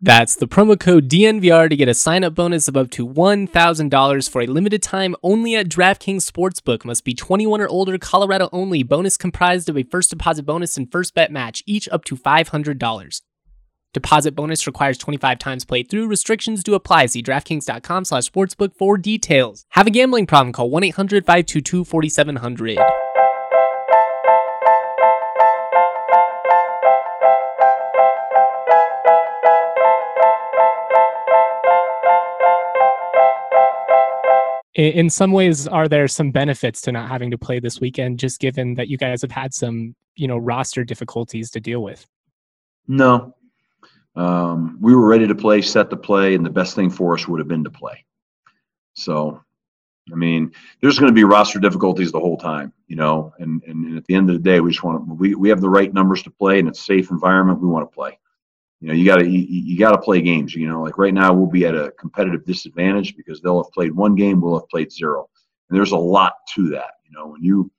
That's 0.00 0.36
the 0.36 0.46
promo 0.46 0.78
code 0.78 1.08
DNVR 1.08 1.68
to 1.68 1.74
get 1.74 1.88
a 1.88 1.94
sign 1.94 2.22
up 2.22 2.36
bonus 2.36 2.68
of 2.68 2.76
up 2.76 2.92
to 2.92 3.08
$1,000 3.08 4.30
for 4.30 4.40
a 4.40 4.46
limited 4.46 4.80
time 4.80 5.16
only 5.24 5.56
at 5.56 5.68
DraftKings 5.68 6.30
Sportsbook. 6.30 6.84
Must 6.84 7.04
be 7.04 7.14
21 7.14 7.60
or 7.60 7.66
older, 7.66 7.98
Colorado 7.98 8.48
only. 8.52 8.84
Bonus 8.84 9.16
comprised 9.16 9.68
of 9.68 9.76
a 9.76 9.82
first 9.82 10.10
deposit 10.10 10.44
bonus 10.44 10.76
and 10.76 10.88
first 10.92 11.16
bet 11.16 11.32
match, 11.32 11.64
each 11.66 11.88
up 11.88 12.04
to 12.04 12.16
$500. 12.16 13.22
Deposit 13.94 14.34
bonus 14.34 14.66
requires 14.66 14.98
25 14.98 15.38
times 15.38 15.64
played 15.64 15.88
through. 15.88 16.08
Restrictions 16.08 16.62
do 16.62 16.74
apply. 16.74 17.06
See 17.06 17.22
DraftKings.com 17.22 18.04
slash 18.04 18.30
sportsbook 18.30 18.76
for 18.76 18.98
details. 18.98 19.64
Have 19.70 19.86
a 19.86 19.90
gambling 19.90 20.26
problem? 20.26 20.52
Call 20.52 20.70
1-800-522-4700. 20.70 22.76
in 34.78 35.10
some 35.10 35.32
ways 35.32 35.66
are 35.66 35.88
there 35.88 36.06
some 36.06 36.30
benefits 36.30 36.80
to 36.80 36.92
not 36.92 37.08
having 37.08 37.32
to 37.32 37.38
play 37.38 37.58
this 37.58 37.80
weekend 37.80 38.18
just 38.18 38.38
given 38.38 38.74
that 38.74 38.86
you 38.86 38.96
guys 38.96 39.22
have 39.22 39.32
had 39.32 39.52
some 39.52 39.94
you 40.14 40.28
know 40.28 40.38
roster 40.38 40.84
difficulties 40.84 41.50
to 41.50 41.58
deal 41.58 41.82
with 41.82 42.06
no 42.86 43.34
um, 44.16 44.78
we 44.80 44.94
were 44.94 45.06
ready 45.06 45.26
to 45.26 45.34
play, 45.34 45.62
set 45.62 45.90
to 45.90 45.96
play, 45.96 46.34
and 46.34 46.44
the 46.44 46.50
best 46.50 46.74
thing 46.74 46.90
for 46.90 47.14
us 47.14 47.28
would 47.28 47.38
have 47.38 47.48
been 47.48 47.64
to 47.64 47.70
play. 47.70 48.04
So, 48.94 49.42
I 50.12 50.16
mean, 50.16 50.52
there's 50.80 50.98
going 50.98 51.10
to 51.10 51.14
be 51.14 51.24
roster 51.24 51.60
difficulties 51.60 52.10
the 52.10 52.20
whole 52.20 52.36
time, 52.36 52.72
you 52.88 52.96
know, 52.96 53.32
and, 53.38 53.62
and 53.64 53.96
at 53.96 54.04
the 54.06 54.14
end 54.14 54.30
of 54.30 54.34
the 54.34 54.42
day, 54.42 54.60
we 54.60 54.70
just 54.70 54.82
want 54.82 55.06
to, 55.06 55.14
we, 55.14 55.34
we 55.34 55.48
have 55.50 55.60
the 55.60 55.68
right 55.68 55.92
numbers 55.92 56.22
to 56.24 56.30
play 56.30 56.58
and 56.58 56.68
it's 56.68 56.84
safe 56.84 57.10
environment. 57.10 57.60
We 57.60 57.68
want 57.68 57.88
to 57.88 57.94
play. 57.94 58.18
You 58.80 58.88
know, 58.88 58.94
you 58.94 59.04
got 59.04 59.16
to 59.16 59.28
you, 59.28 59.40
you 59.40 59.78
got 59.78 59.92
to 59.92 59.98
play 59.98 60.20
games. 60.20 60.54
You 60.54 60.68
know, 60.68 60.82
like 60.82 60.98
right 60.98 61.14
now, 61.14 61.32
we'll 61.32 61.46
be 61.46 61.66
at 61.66 61.74
a 61.74 61.90
competitive 61.98 62.44
disadvantage 62.44 63.16
because 63.16 63.40
they'll 63.40 63.62
have 63.62 63.72
played 63.72 63.92
one 63.92 64.14
game, 64.14 64.40
we'll 64.40 64.60
have 64.60 64.68
played 64.68 64.92
zero, 64.92 65.28
and 65.68 65.76
there's 65.76 65.92
a 65.92 65.96
lot 65.96 66.34
to 66.54 66.68
that. 66.70 66.92
You 67.04 67.16
know, 67.16 67.26
when 67.26 67.42
you 67.42 67.70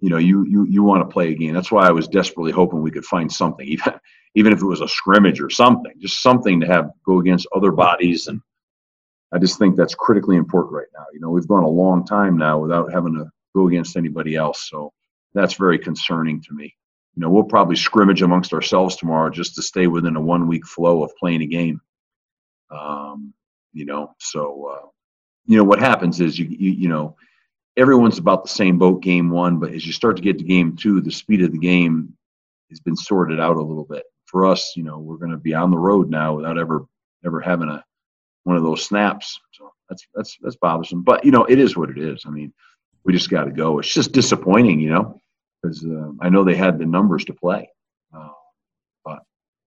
you 0.00 0.08
know 0.08 0.16
you 0.16 0.46
you 0.46 0.64
you 0.66 0.82
want 0.82 1.06
to 1.06 1.12
play 1.12 1.32
a 1.32 1.34
game. 1.34 1.52
That's 1.52 1.70
why 1.70 1.86
I 1.86 1.90
was 1.90 2.08
desperately 2.08 2.52
hoping 2.52 2.80
we 2.80 2.90
could 2.90 3.04
find 3.04 3.30
something, 3.30 3.66
even 3.68 3.92
even 4.34 4.52
if 4.52 4.60
it 4.60 4.66
was 4.66 4.80
a 4.80 4.88
scrimmage 4.88 5.40
or 5.40 5.50
something, 5.50 5.92
just 5.98 6.22
something 6.22 6.60
to 6.60 6.66
have 6.66 6.90
go 7.04 7.18
against 7.20 7.48
other 7.54 7.72
bodies. 7.72 8.26
And 8.26 8.40
I 9.32 9.38
just 9.38 9.58
think 9.58 9.76
that's 9.76 9.94
critically 9.94 10.36
important 10.36 10.74
right 10.74 10.86
now. 10.94 11.04
You 11.12 11.20
know, 11.20 11.30
we've 11.30 11.48
gone 11.48 11.64
a 11.64 11.68
long 11.68 12.04
time 12.04 12.36
now 12.36 12.58
without 12.58 12.92
having 12.92 13.14
to 13.14 13.30
go 13.54 13.68
against 13.68 13.96
anybody 13.96 14.36
else. 14.36 14.68
So 14.68 14.92
that's 15.34 15.54
very 15.54 15.78
concerning 15.78 16.42
to 16.42 16.54
me. 16.54 16.74
You 17.14 17.22
know, 17.22 17.30
we'll 17.30 17.44
probably 17.44 17.76
scrimmage 17.76 18.22
amongst 18.22 18.52
ourselves 18.52 18.96
tomorrow 18.96 19.30
just 19.30 19.56
to 19.56 19.62
stay 19.62 19.86
within 19.86 20.16
a 20.16 20.20
one 20.20 20.46
week 20.46 20.66
flow 20.66 21.02
of 21.02 21.16
playing 21.16 21.42
a 21.42 21.46
game. 21.46 21.80
Um, 22.70 23.34
you 23.72 23.86
know, 23.86 24.14
so, 24.18 24.72
uh, 24.72 24.86
you 25.46 25.56
know, 25.56 25.64
what 25.64 25.80
happens 25.80 26.20
is 26.20 26.38
you, 26.38 26.46
you, 26.46 26.70
you 26.70 26.88
know, 26.88 27.16
everyone's 27.76 28.18
about 28.18 28.44
the 28.44 28.50
same 28.50 28.78
boat 28.78 29.02
game 29.02 29.30
one, 29.30 29.58
but 29.58 29.72
as 29.72 29.86
you 29.86 29.92
start 29.92 30.16
to 30.16 30.22
get 30.22 30.38
to 30.38 30.44
game 30.44 30.76
two, 30.76 31.00
the 31.00 31.10
speed 31.10 31.42
of 31.42 31.52
the 31.52 31.58
game 31.58 32.14
has 32.70 32.80
been 32.80 32.96
sorted 32.96 33.40
out 33.40 33.56
a 33.56 33.62
little 33.62 33.84
bit 33.84 34.04
for 34.28 34.46
us, 34.46 34.74
you 34.76 34.84
know, 34.84 34.98
we're 34.98 35.16
going 35.16 35.30
to 35.30 35.38
be 35.38 35.54
on 35.54 35.70
the 35.70 35.78
road 35.78 36.10
now 36.10 36.34
without 36.34 36.58
ever 36.58 36.86
ever 37.24 37.40
having 37.40 37.68
a 37.68 37.84
one 38.44 38.56
of 38.56 38.62
those 38.62 38.84
snaps. 38.84 39.38
So 39.52 39.72
that's 39.88 40.06
that's 40.14 40.36
that's 40.40 40.56
bothersome. 40.56 41.02
But 41.02 41.24
you 41.24 41.30
know, 41.30 41.44
it 41.44 41.58
is 41.58 41.76
what 41.76 41.90
it 41.90 41.98
is. 41.98 42.22
I 42.26 42.30
mean, 42.30 42.52
we 43.04 43.12
just 43.12 43.30
got 43.30 43.44
to 43.44 43.50
go. 43.50 43.78
It's 43.78 43.92
just 43.92 44.12
disappointing, 44.12 44.80
you 44.80 44.90
know, 44.90 45.20
because 45.60 45.84
uh, 45.84 46.12
I 46.20 46.28
know 46.28 46.44
they 46.44 46.54
had 46.54 46.78
the 46.78 46.86
numbers 46.86 47.24
to 47.26 47.34
play, 47.34 47.68
uh, 48.14 48.28
but 49.04 49.20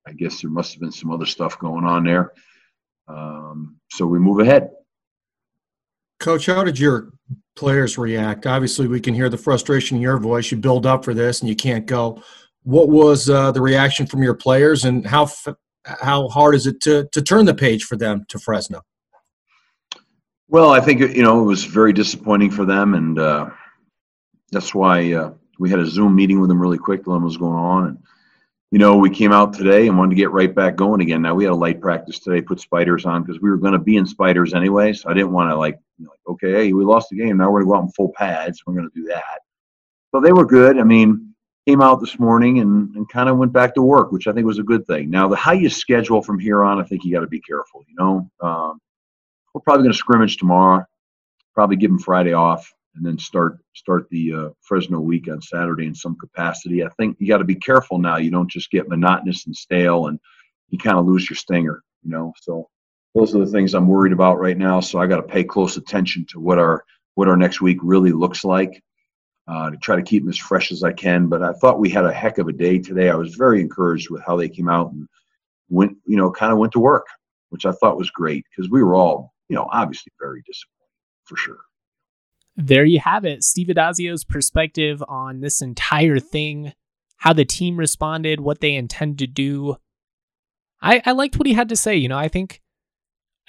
I 0.07 0.13
guess 0.13 0.41
there 0.41 0.51
must 0.51 0.73
have 0.73 0.81
been 0.81 0.91
some 0.91 1.11
other 1.11 1.25
stuff 1.25 1.59
going 1.59 1.83
on 1.83 2.03
there. 2.03 2.31
Um, 3.07 3.77
so 3.91 4.05
we 4.05 4.19
move 4.19 4.39
ahead. 4.39 4.71
Coach, 6.19 6.45
how 6.45 6.63
did 6.63 6.77
your 6.77 7.13
players 7.55 7.97
react? 7.97 8.45
Obviously, 8.45 8.87
we 8.87 8.99
can 8.99 9.15
hear 9.15 9.27
the 9.27 9.37
frustration 9.37 9.97
in 9.97 10.03
your 10.03 10.19
voice. 10.19 10.51
You 10.51 10.57
build 10.57 10.85
up 10.85 11.03
for 11.03 11.15
this, 11.15 11.41
and 11.41 11.49
you 11.49 11.55
can't 11.55 11.87
go 11.87 12.21
what 12.63 12.89
was 12.89 13.29
uh, 13.29 13.51
the 13.51 13.61
reaction 13.61 14.05
from 14.05 14.23
your 14.23 14.35
players, 14.35 14.85
and 14.85 15.05
how 15.05 15.29
how 15.85 16.27
hard 16.29 16.55
is 16.55 16.67
it 16.67 16.79
to 16.81 17.07
to 17.11 17.21
turn 17.21 17.45
the 17.45 17.53
page 17.53 17.85
for 17.85 17.95
them 17.95 18.25
to 18.29 18.39
Fresno? 18.39 18.81
Well, 20.47 20.71
I 20.71 20.79
think 20.79 20.99
you 20.99 21.23
know 21.23 21.41
it 21.41 21.45
was 21.45 21.63
very 21.63 21.93
disappointing 21.93 22.51
for 22.51 22.65
them, 22.65 22.93
and 22.93 23.17
uh, 23.17 23.49
that's 24.51 24.75
why 24.75 25.13
uh, 25.13 25.31
we 25.59 25.69
had 25.69 25.79
a 25.79 25.85
Zoom 25.85 26.15
meeting 26.15 26.39
with 26.39 26.49
them 26.49 26.61
really 26.61 26.77
quick. 26.77 27.07
Let 27.07 27.15
them 27.15 27.23
was 27.23 27.37
going 27.37 27.55
on, 27.55 27.87
and 27.87 27.97
you 28.69 28.77
know 28.77 28.97
we 28.97 29.09
came 29.09 29.31
out 29.31 29.53
today 29.53 29.87
and 29.87 29.97
wanted 29.97 30.11
to 30.11 30.21
get 30.21 30.31
right 30.31 30.53
back 30.53 30.75
going 30.75 31.01
again. 31.01 31.21
Now 31.21 31.33
we 31.33 31.45
had 31.45 31.53
a 31.53 31.55
light 31.55 31.81
practice 31.81 32.19
today, 32.19 32.41
put 32.41 32.59
spiders 32.59 33.05
on 33.05 33.23
because 33.23 33.41
we 33.41 33.49
were 33.49 33.57
going 33.57 33.73
to 33.73 33.79
be 33.79 33.97
in 33.97 34.05
spiders 34.05 34.53
anyway. 34.53 34.93
So 34.93 35.09
I 35.09 35.13
didn't 35.13 35.31
want 35.31 35.49
to 35.49 35.55
like, 35.55 35.79
you 35.97 36.05
know, 36.05 36.11
like 36.11 36.33
okay, 36.33 36.51
hey, 36.51 36.73
we 36.73 36.83
lost 36.83 37.09
the 37.09 37.17
game. 37.17 37.37
Now 37.37 37.49
we're 37.49 37.63
going 37.63 37.65
to 37.65 37.71
go 37.71 37.77
out 37.77 37.83
in 37.83 37.91
full 37.93 38.13
pads. 38.15 38.61
We're 38.67 38.75
going 38.75 38.89
to 38.89 39.01
do 39.01 39.07
that. 39.07 39.39
So 40.13 40.19
they 40.19 40.33
were 40.33 40.45
good. 40.45 40.77
I 40.77 40.83
mean, 40.83 41.30
came 41.67 41.81
out 41.81 41.99
this 41.99 42.19
morning 42.19 42.59
and, 42.59 42.95
and 42.95 43.09
kind 43.09 43.29
of 43.29 43.37
went 43.37 43.53
back 43.53 43.75
to 43.75 43.81
work, 43.81 44.11
which 44.11 44.27
I 44.27 44.33
think 44.33 44.45
was 44.45 44.59
a 44.59 44.63
good 44.63 44.85
thing. 44.87 45.09
Now, 45.09 45.27
the 45.27 45.35
how 45.35 45.53
you 45.53 45.69
schedule 45.69 46.21
from 46.21 46.39
here 46.39 46.63
on, 46.63 46.79
I 46.79 46.83
think 46.83 47.03
you 47.03 47.11
got 47.11 47.21
to 47.21 47.27
be 47.27 47.39
careful. 47.39 47.83
You 47.87 47.95
know, 47.97 48.31
um, 48.41 48.79
we're 49.53 49.61
probably 49.61 49.83
going 49.83 49.93
to 49.93 49.97
scrimmage 49.97 50.37
tomorrow, 50.37 50.85
probably 51.53 51.75
give 51.75 51.91
them 51.91 51.99
Friday 51.99 52.33
off, 52.33 52.71
and 52.95 53.05
then 53.05 53.17
start 53.17 53.59
start 53.73 54.09
the 54.09 54.33
uh, 54.33 54.49
Fresno 54.61 54.99
week 54.99 55.29
on 55.31 55.41
Saturday 55.41 55.85
in 55.85 55.95
some 55.95 56.17
capacity. 56.17 56.83
I 56.83 56.89
think 56.97 57.17
you 57.19 57.27
got 57.27 57.37
to 57.37 57.43
be 57.43 57.55
careful 57.55 57.99
now. 57.99 58.17
You 58.17 58.31
don't 58.31 58.49
just 58.49 58.71
get 58.71 58.89
monotonous 58.89 59.45
and 59.45 59.55
stale, 59.55 60.07
and 60.07 60.19
you 60.69 60.77
kind 60.77 60.97
of 60.97 61.05
lose 61.05 61.29
your 61.29 61.37
stinger. 61.37 61.83
You 62.03 62.11
know, 62.11 62.33
so 62.41 62.69
those 63.13 63.35
are 63.35 63.45
the 63.45 63.51
things 63.51 63.75
I'm 63.75 63.87
worried 63.87 64.13
about 64.13 64.39
right 64.39 64.57
now. 64.57 64.79
So 64.79 64.99
I 64.99 65.05
got 65.05 65.17
to 65.17 65.23
pay 65.23 65.43
close 65.43 65.77
attention 65.77 66.25
to 66.31 66.39
what 66.39 66.57
our 66.57 66.83
what 67.13 67.27
our 67.27 67.37
next 67.37 67.61
week 67.61 67.77
really 67.83 68.11
looks 68.11 68.43
like 68.43 68.81
uh, 69.47 69.69
to 69.71 69.77
try 69.77 69.95
to 69.95 70.01
keep 70.01 70.23
them 70.23 70.29
as 70.29 70.37
fresh 70.37 70.71
as 70.71 70.83
I 70.83 70.93
can. 70.93 71.27
But 71.27 71.43
I 71.43 71.53
thought 71.53 71.79
we 71.79 71.89
had 71.89 72.05
a 72.05 72.13
heck 72.13 72.37
of 72.37 72.47
a 72.47 72.53
day 72.53 72.79
today. 72.79 73.09
I 73.09 73.15
was 73.15 73.35
very 73.35 73.61
encouraged 73.61 74.09
with 74.09 74.23
how 74.23 74.35
they 74.37 74.49
came 74.49 74.69
out 74.69 74.91
and 74.91 75.07
went, 75.69 75.97
you 76.05 76.17
know, 76.17 76.31
kind 76.31 76.51
of 76.51 76.59
went 76.59 76.73
to 76.73 76.79
work, 76.79 77.07
which 77.49 77.65
I 77.65 77.71
thought 77.71 77.97
was 77.97 78.09
great 78.09 78.45
because 78.49 78.69
we 78.69 78.83
were 78.83 78.95
all, 78.95 79.33
you 79.49 79.55
know, 79.55 79.67
obviously 79.71 80.11
very 80.19 80.41
disappointed 80.45 80.81
for 81.25 81.37
sure. 81.37 81.59
There 82.57 82.85
you 82.85 82.99
have 82.99 83.25
it. 83.25 83.43
Steve 83.43 83.67
Addazio's 83.67 84.23
perspective 84.23 85.01
on 85.07 85.39
this 85.39 85.61
entire 85.61 86.19
thing, 86.19 86.73
how 87.17 87.33
the 87.33 87.45
team 87.45 87.77
responded, 87.77 88.39
what 88.39 88.59
they 88.59 88.75
intend 88.75 89.19
to 89.19 89.27
do. 89.27 89.77
I, 90.81 91.01
I 91.05 91.11
liked 91.13 91.37
what 91.37 91.47
he 91.47 91.53
had 91.53 91.69
to 91.69 91.75
say. 91.75 91.95
You 91.95 92.09
know, 92.09 92.17
I 92.17 92.27
think 92.27 92.60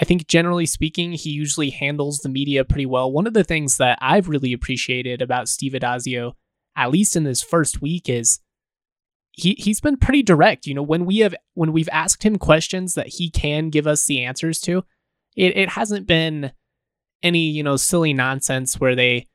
I 0.00 0.04
think 0.04 0.26
generally 0.26 0.66
speaking, 0.66 1.12
he 1.12 1.30
usually 1.30 1.70
handles 1.70 2.18
the 2.18 2.28
media 2.28 2.64
pretty 2.64 2.86
well. 2.86 3.12
One 3.12 3.26
of 3.26 3.34
the 3.34 3.44
things 3.44 3.76
that 3.76 3.98
I've 4.00 4.28
really 4.28 4.52
appreciated 4.52 5.20
about 5.20 5.48
Steve 5.48 5.72
Addazio, 5.72 6.32
at 6.76 6.90
least 6.90 7.14
in 7.14 7.24
this 7.24 7.42
first 7.42 7.82
week, 7.82 8.08
is 8.08 8.40
he 9.32 9.54
he's 9.58 9.80
been 9.80 9.96
pretty 9.96 10.22
direct. 10.22 10.66
You 10.66 10.74
know, 10.74 10.82
when 10.82 11.04
we 11.04 11.18
have 11.18 11.34
when 11.54 11.72
we've 11.72 11.88
asked 11.92 12.22
him 12.22 12.36
questions 12.36 12.94
that 12.94 13.08
he 13.08 13.30
can 13.30 13.70
give 13.70 13.86
us 13.86 14.06
the 14.06 14.24
answers 14.24 14.60
to, 14.60 14.84
it, 15.36 15.56
it 15.56 15.68
hasn't 15.70 16.06
been 16.06 16.52
any, 17.22 17.50
you 17.50 17.62
know, 17.62 17.76
silly 17.76 18.12
nonsense 18.12 18.80
where 18.80 18.96
they 18.96 19.28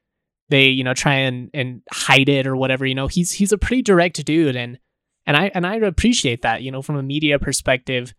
they, 0.50 0.68
you 0.68 0.84
know, 0.84 0.94
try 0.94 1.16
and, 1.16 1.50
and 1.54 1.82
hide 1.92 2.30
it 2.30 2.48
or 2.48 2.56
whatever. 2.56 2.86
You 2.86 2.96
know, 2.96 3.08
he's 3.08 3.32
he's 3.32 3.52
a 3.52 3.58
pretty 3.58 3.82
direct 3.82 4.24
dude 4.26 4.56
and 4.56 4.80
and 5.26 5.36
I 5.38 5.52
and 5.54 5.68
I 5.68 5.76
appreciate 5.76 6.42
that, 6.42 6.62
you 6.62 6.72
know, 6.72 6.82
from 6.82 6.96
a 6.96 7.04
media 7.04 7.38
perspective 7.38 8.14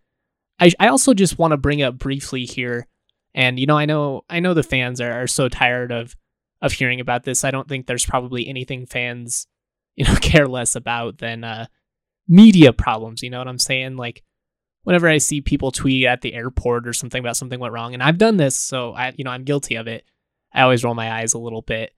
I 0.61 0.73
I 0.79 0.89
also 0.89 1.15
just 1.15 1.39
want 1.39 1.53
to 1.53 1.57
bring 1.57 1.83
up 1.83 1.99
briefly 1.99 2.45
here, 2.45 2.87
and 3.35 3.59
you 3.59 3.67
know 3.67 3.79
I 3.79 3.87
know 3.87 4.23
I 4.29 4.41
know 4.41 4.55
the 4.55 4.63
fans 4.63 5.01
are, 5.01 5.13
are 5.13 5.27
so 5.27 5.49
tired 5.49 5.93
of 5.93 6.17
of 6.61 6.73
hearing 6.73 7.01
about 7.01 7.25
this. 7.25 7.45
I 7.45 7.51
don't 7.51 7.69
think 7.69 7.87
there's 7.87 8.07
probably 8.07 8.49
anything 8.49 8.87
fans 8.87 9.47
you 9.97 10.05
know 10.05 10.15
care 10.21 10.47
less 10.47 10.75
about 10.75 11.19
than 11.19 11.45
uh, 11.45 11.67
media 12.27 12.73
problems. 12.73 13.23
You 13.23 13.31
know 13.31 13.39
what 13.39 13.49
I'm 13.49 13.59
saying? 13.59 13.97
Like 13.97 14.23
whenever 14.85 15.09
I 15.09 15.19
see 15.19 15.41
people 15.41 15.71
tweet 15.71 16.07
at 16.07 16.23
the 16.23 16.35
airport 16.35 16.89
or 16.89 16.93
something 16.93 17.21
about 17.21 17.37
something 17.37 17.61
went 17.61 17.75
wrong, 17.75 17.95
and 17.95 18.03
I've 18.03 18.19
done 18.19 18.37
this, 18.37 18.57
so 18.57 18.93
I 18.93 19.13
you 19.17 19.25
know 19.25 19.31
I'm 19.31 19.45
guilty 19.45 19.77
of 19.77 19.87
it. 19.87 20.05
I 20.53 20.63
always 20.63 20.83
roll 20.83 20.95
my 20.95 21.21
eyes 21.21 21.35
a 21.35 21.39
little 21.39 21.63
bit, 21.63 21.93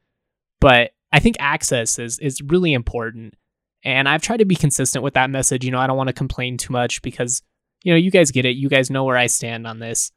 but 0.60 0.90
I 1.12 1.20
think 1.20 1.36
access 1.38 1.98
is 1.98 2.18
is 2.18 2.42
really 2.42 2.72
important. 2.72 3.34
And 3.82 4.06
I've 4.08 4.20
tried 4.20 4.38
to 4.38 4.44
be 4.44 4.56
consistent 4.56 5.02
with 5.02 5.14
that 5.14 5.30
message. 5.30 5.64
You 5.64 5.70
know, 5.70 5.78
I 5.78 5.86
don't 5.86 5.96
want 5.96 6.08
to 6.08 6.14
complain 6.14 6.58
too 6.58 6.72
much 6.72 7.00
because 7.00 7.42
you 7.82 7.92
know, 7.92 7.98
you 7.98 8.10
guys 8.10 8.30
get 8.30 8.44
it. 8.44 8.56
You 8.56 8.68
guys 8.68 8.90
know 8.90 9.04
where 9.04 9.16
I 9.16 9.26
stand 9.26 9.66
on 9.66 9.78
this. 9.78 10.12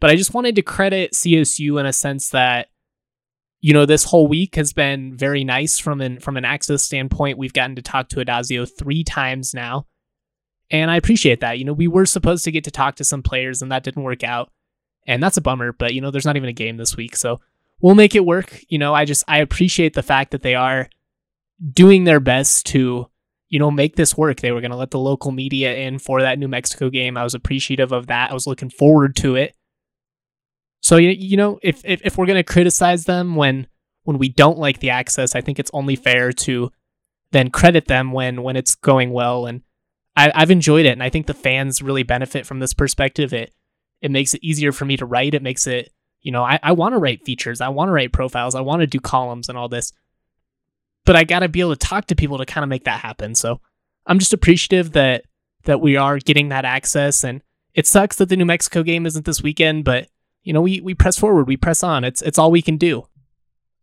But 0.00 0.10
I 0.10 0.16
just 0.16 0.34
wanted 0.34 0.56
to 0.56 0.62
credit 0.62 1.12
CSU 1.12 1.80
in 1.80 1.86
a 1.86 1.92
sense 1.92 2.30
that 2.30 2.68
you 3.60 3.72
know, 3.72 3.86
this 3.86 4.04
whole 4.04 4.28
week 4.28 4.54
has 4.54 4.72
been 4.72 5.16
very 5.16 5.42
nice 5.42 5.78
from 5.78 6.00
an 6.00 6.20
from 6.20 6.36
an 6.36 6.44
access 6.44 6.82
standpoint. 6.82 7.38
We've 7.38 7.52
gotten 7.52 7.74
to 7.76 7.82
talk 7.82 8.08
to 8.10 8.24
Addazio 8.24 8.68
three 8.78 9.02
times 9.02 9.54
now. 9.54 9.86
And 10.70 10.90
I 10.90 10.96
appreciate 10.96 11.40
that. 11.40 11.58
You 11.58 11.64
know, 11.64 11.72
we 11.72 11.88
were 11.88 12.06
supposed 12.06 12.44
to 12.44 12.52
get 12.52 12.64
to 12.64 12.70
talk 12.70 12.96
to 12.96 13.04
some 13.04 13.22
players 13.22 13.62
and 13.62 13.72
that 13.72 13.82
didn't 13.82 14.02
work 14.02 14.24
out. 14.24 14.50
And 15.06 15.22
that's 15.22 15.36
a 15.36 15.40
bummer, 15.40 15.72
but 15.72 15.94
you 15.94 16.00
know, 16.00 16.10
there's 16.10 16.24
not 16.24 16.36
even 16.36 16.48
a 16.48 16.52
game 16.52 16.76
this 16.76 16.96
week. 16.96 17.16
So 17.16 17.40
we'll 17.80 17.94
make 17.94 18.14
it 18.14 18.24
work. 18.24 18.60
You 18.68 18.78
know, 18.78 18.94
I 18.94 19.04
just 19.04 19.24
I 19.26 19.38
appreciate 19.38 19.94
the 19.94 20.02
fact 20.02 20.32
that 20.32 20.42
they 20.42 20.54
are 20.54 20.88
doing 21.72 22.04
their 22.04 22.20
best 22.20 22.66
to, 22.66 23.08
you 23.56 23.58
know, 23.58 23.70
make 23.70 23.96
this 23.96 24.18
work. 24.18 24.40
They 24.40 24.52
were 24.52 24.60
going 24.60 24.70
to 24.70 24.76
let 24.76 24.90
the 24.90 24.98
local 24.98 25.32
media 25.32 25.74
in 25.74 25.98
for 25.98 26.20
that 26.20 26.38
New 26.38 26.46
Mexico 26.46 26.90
game. 26.90 27.16
I 27.16 27.24
was 27.24 27.32
appreciative 27.32 27.90
of 27.90 28.08
that. 28.08 28.30
I 28.30 28.34
was 28.34 28.46
looking 28.46 28.68
forward 28.68 29.16
to 29.16 29.34
it. 29.34 29.54
So 30.82 30.98
you, 30.98 31.38
know, 31.38 31.58
if, 31.62 31.80
if 31.82 32.02
if 32.04 32.18
we're 32.18 32.26
going 32.26 32.36
to 32.36 32.42
criticize 32.42 33.04
them 33.04 33.34
when 33.34 33.66
when 34.02 34.18
we 34.18 34.28
don't 34.28 34.58
like 34.58 34.80
the 34.80 34.90
access, 34.90 35.34
I 35.34 35.40
think 35.40 35.58
it's 35.58 35.70
only 35.72 35.96
fair 35.96 36.32
to 36.32 36.70
then 37.30 37.48
credit 37.48 37.86
them 37.86 38.12
when 38.12 38.42
when 38.42 38.56
it's 38.56 38.74
going 38.74 39.10
well 39.10 39.46
and 39.46 39.62
I, 40.14 40.30
I've 40.34 40.50
enjoyed 40.50 40.84
it 40.84 40.92
and 40.92 41.02
I 41.02 41.08
think 41.08 41.26
the 41.26 41.32
fans 41.32 41.80
really 41.80 42.02
benefit 42.02 42.44
from 42.44 42.58
this 42.58 42.74
perspective. 42.74 43.32
It 43.32 43.54
it 44.02 44.10
makes 44.10 44.34
it 44.34 44.44
easier 44.44 44.70
for 44.70 44.84
me 44.84 44.98
to 44.98 45.06
write. 45.06 45.32
It 45.32 45.42
makes 45.42 45.66
it 45.66 45.94
you 46.20 46.30
know, 46.30 46.42
I, 46.42 46.58
I 46.62 46.72
want 46.72 46.92
to 46.92 46.98
write 46.98 47.24
features, 47.24 47.62
I 47.62 47.70
want 47.70 47.88
to 47.88 47.92
write 47.92 48.12
profiles, 48.12 48.54
I 48.54 48.60
want 48.60 48.80
to 48.80 48.86
do 48.86 49.00
columns 49.00 49.48
and 49.48 49.56
all 49.56 49.70
this. 49.70 49.94
But 51.06 51.16
I 51.16 51.24
got 51.24 51.38
to 51.38 51.48
be 51.48 51.60
able 51.60 51.74
to 51.74 51.86
talk 51.86 52.06
to 52.06 52.14
people 52.14 52.36
to 52.36 52.44
kind 52.44 52.62
of 52.62 52.68
make 52.68 52.84
that 52.84 53.00
happen. 53.00 53.34
So 53.34 53.60
I'm 54.06 54.18
just 54.18 54.34
appreciative 54.34 54.92
that 54.92 55.24
that 55.64 55.80
we 55.80 55.96
are 55.96 56.18
getting 56.18 56.50
that 56.50 56.64
access. 56.64 57.24
And 57.24 57.42
it 57.74 57.86
sucks 57.86 58.16
that 58.16 58.28
the 58.28 58.36
New 58.36 58.44
Mexico 58.44 58.82
game 58.82 59.06
isn't 59.06 59.24
this 59.24 59.42
weekend, 59.42 59.84
but 59.84 60.08
you 60.42 60.52
know, 60.52 60.60
we 60.60 60.80
we 60.80 60.94
press 60.94 61.18
forward, 61.18 61.46
we 61.46 61.56
press 61.56 61.82
on. 61.82 62.04
It's 62.04 62.22
it's 62.22 62.38
all 62.38 62.50
we 62.50 62.62
can 62.62 62.76
do. 62.76 63.06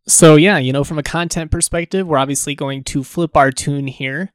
So 0.08 0.36
yeah, 0.36 0.58
you 0.58 0.74
know, 0.74 0.84
from 0.84 1.00
a 1.00 1.04
content 1.04 1.52
perspective, 1.52 2.08
we're 2.08 2.18
obviously 2.18 2.56
going 2.56 2.84
to 2.86 3.04
flip 3.04 3.36
our 3.36 3.52
tune 3.52 3.88
here 3.88 4.34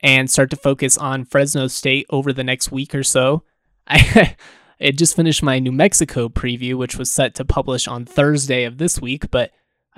and 0.00 0.30
start 0.30 0.50
to 0.50 0.56
focus 0.56 0.96
on 0.96 1.24
Fresno 1.24 1.66
State 1.66 2.06
over 2.10 2.32
the 2.32 2.44
next 2.44 2.72
week 2.72 2.94
or 2.94 3.02
so. 3.02 3.44
I 3.86 4.36
it 4.78 4.96
just 4.96 5.14
finished 5.14 5.42
my 5.42 5.58
New 5.58 5.72
Mexico 5.72 6.28
preview, 6.28 6.74
which 6.74 6.96
was 6.96 7.10
set 7.10 7.34
to 7.34 7.44
publish 7.44 7.86
on 7.86 8.06
Thursday 8.06 8.64
of 8.64 8.78
this 8.78 9.00
week, 9.00 9.30
but 9.30 9.50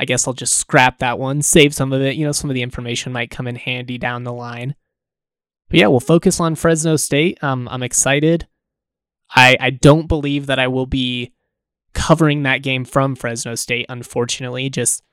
I 0.02 0.04
guess 0.04 0.26
I'll 0.26 0.34
just 0.34 0.56
scrap 0.56 0.98
that 0.98 1.20
one, 1.20 1.42
save 1.42 1.72
some 1.72 1.92
of 1.92 2.02
it. 2.02 2.16
You 2.16 2.26
know, 2.26 2.32
some 2.32 2.50
of 2.50 2.54
the 2.54 2.62
information 2.62 3.12
might 3.12 3.30
come 3.30 3.46
in 3.46 3.54
handy 3.54 3.98
down 3.98 4.24
the 4.24 4.32
line. 4.32 4.74
But 5.68 5.78
yeah, 5.78 5.86
we'll 5.86 6.00
focus 6.00 6.40
on 6.40 6.56
Fresno 6.56 6.96
State. 6.96 7.38
Um, 7.40 7.68
I'm 7.68 7.84
excited. 7.84 8.48
I 9.30 9.56
I 9.60 9.70
don't 9.70 10.08
believe 10.08 10.46
that 10.46 10.58
I 10.58 10.66
will 10.66 10.86
be 10.86 11.32
covering 11.94 12.42
that 12.42 12.64
game 12.64 12.84
from 12.84 13.14
Fresno 13.14 13.54
State. 13.54 13.86
Unfortunately, 13.88 14.68
just 14.68 15.04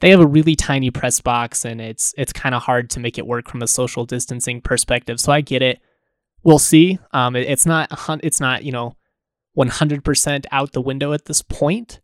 they 0.00 0.10
have 0.10 0.20
a 0.20 0.26
really 0.26 0.54
tiny 0.54 0.90
press 0.90 1.22
box, 1.22 1.64
and 1.64 1.80
it's 1.80 2.12
it's 2.18 2.34
kind 2.34 2.54
of 2.54 2.64
hard 2.64 2.90
to 2.90 3.00
make 3.00 3.16
it 3.16 3.26
work 3.26 3.48
from 3.48 3.62
a 3.62 3.66
social 3.66 4.04
distancing 4.04 4.60
perspective. 4.60 5.18
So 5.18 5.32
I 5.32 5.40
get 5.40 5.62
it. 5.62 5.80
We'll 6.42 6.58
see. 6.58 6.98
Um, 7.12 7.34
it, 7.34 7.48
it's 7.48 7.64
not 7.64 7.88
it's 8.22 8.40
not 8.40 8.62
you 8.62 8.72
know 8.72 8.94
100% 9.56 10.44
out 10.52 10.72
the 10.72 10.82
window 10.82 11.14
at 11.14 11.24
this 11.24 11.40
point. 11.40 12.00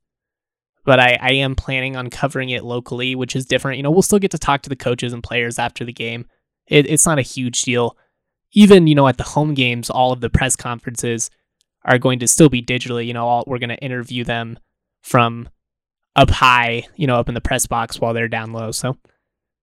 But 0.84 0.99
I, 0.99 1.18
I 1.20 1.32
am 1.32 1.54
planning 1.54 1.96
on 1.96 2.10
covering 2.10 2.50
it 2.50 2.64
locally, 2.64 3.14
which 3.14 3.37
is 3.37 3.44
different. 3.44 3.76
You 3.76 3.82
know, 3.82 3.90
we'll 3.90 4.02
still 4.02 4.18
get 4.18 4.30
to 4.30 4.38
talk 4.38 4.62
to 4.62 4.70
the 4.70 4.76
coaches 4.76 5.12
and 5.12 5.22
players 5.22 5.58
after 5.58 5.84
the 5.84 5.92
game. 5.92 6.26
It, 6.66 6.88
it's 6.88 7.06
not 7.06 7.18
a 7.18 7.22
huge 7.22 7.62
deal. 7.62 7.96
Even, 8.52 8.87
you 8.87 8.94
know, 8.94 9.06
at 9.06 9.18
the 9.18 9.25
home 9.25 9.54
games, 9.54 9.90
all 9.90 10.12
of 10.12 10.20
the 10.20 10.30
press 10.30 10.56
conferences 10.56 11.30
are 11.84 11.99
going 11.99 12.18
to 12.20 12.28
still 12.28 12.49
be 12.49 12.62
digitally. 12.62 13.06
You 13.06 13.14
know, 13.14 13.26
all, 13.26 13.44
we're 13.46 13.58
going 13.58 13.70
to 13.70 13.76
interview 13.76 14.25
them 14.25 14.58
from 15.02 15.49
up 16.16 16.30
high, 16.30 16.84
you 16.96 17.06
know, 17.06 17.16
up 17.16 17.28
in 17.28 17.34
the 17.34 17.40
press 17.40 17.66
box 17.66 18.00
while 18.00 18.14
they're 18.14 18.28
down 18.28 18.52
low. 18.52 18.72
So 18.72 18.96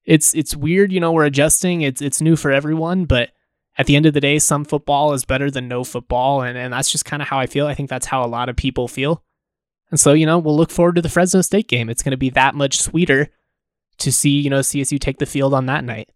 it's 0.05 0.33
it's 0.33 0.55
weird, 0.55 0.91
you 0.91 0.99
know, 0.99 1.11
we're 1.11 1.25
adjusting. 1.25 1.81
It's 1.81 2.01
it's 2.01 2.21
new 2.21 2.35
for 2.35 2.51
everyone, 2.51 3.05
but 3.05 3.31
at 3.77 3.85
the 3.85 3.95
end 3.95 4.05
of 4.05 4.13
the 4.13 4.21
day, 4.21 4.39
some 4.39 4.65
football 4.65 5.13
is 5.13 5.25
better 5.25 5.51
than 5.51 5.67
no 5.67 5.83
football. 5.83 6.41
And, 6.41 6.57
and 6.57 6.73
that's 6.73 6.91
just 6.91 7.05
kind 7.05 7.21
of 7.21 7.27
how 7.27 7.39
I 7.39 7.45
feel. 7.45 7.67
I 7.67 7.75
think 7.75 7.89
that's 7.89 8.07
how 8.07 8.25
a 8.25 8.27
lot 8.27 8.49
of 8.49 8.55
people 8.55 8.87
feel. 8.87 9.23
And 9.89 9.99
so, 9.99 10.13
you 10.13 10.25
know, 10.25 10.37
we'll 10.37 10.57
look 10.57 10.71
forward 10.71 10.95
to 10.95 11.01
the 11.01 11.09
Fresno 11.09 11.41
State 11.41 11.67
game. 11.67 11.89
It's 11.89 12.03
going 12.03 12.11
to 12.11 12.17
be 12.17 12.29
that 12.31 12.55
much 12.55 12.79
sweeter 12.79 13.29
to 13.99 14.11
see, 14.11 14.39
you 14.39 14.49
know, 14.49 14.59
CSU 14.59 14.99
take 14.99 15.17
the 15.17 15.25
field 15.25 15.53
on 15.53 15.65
that 15.67 15.83
night. 15.83 16.09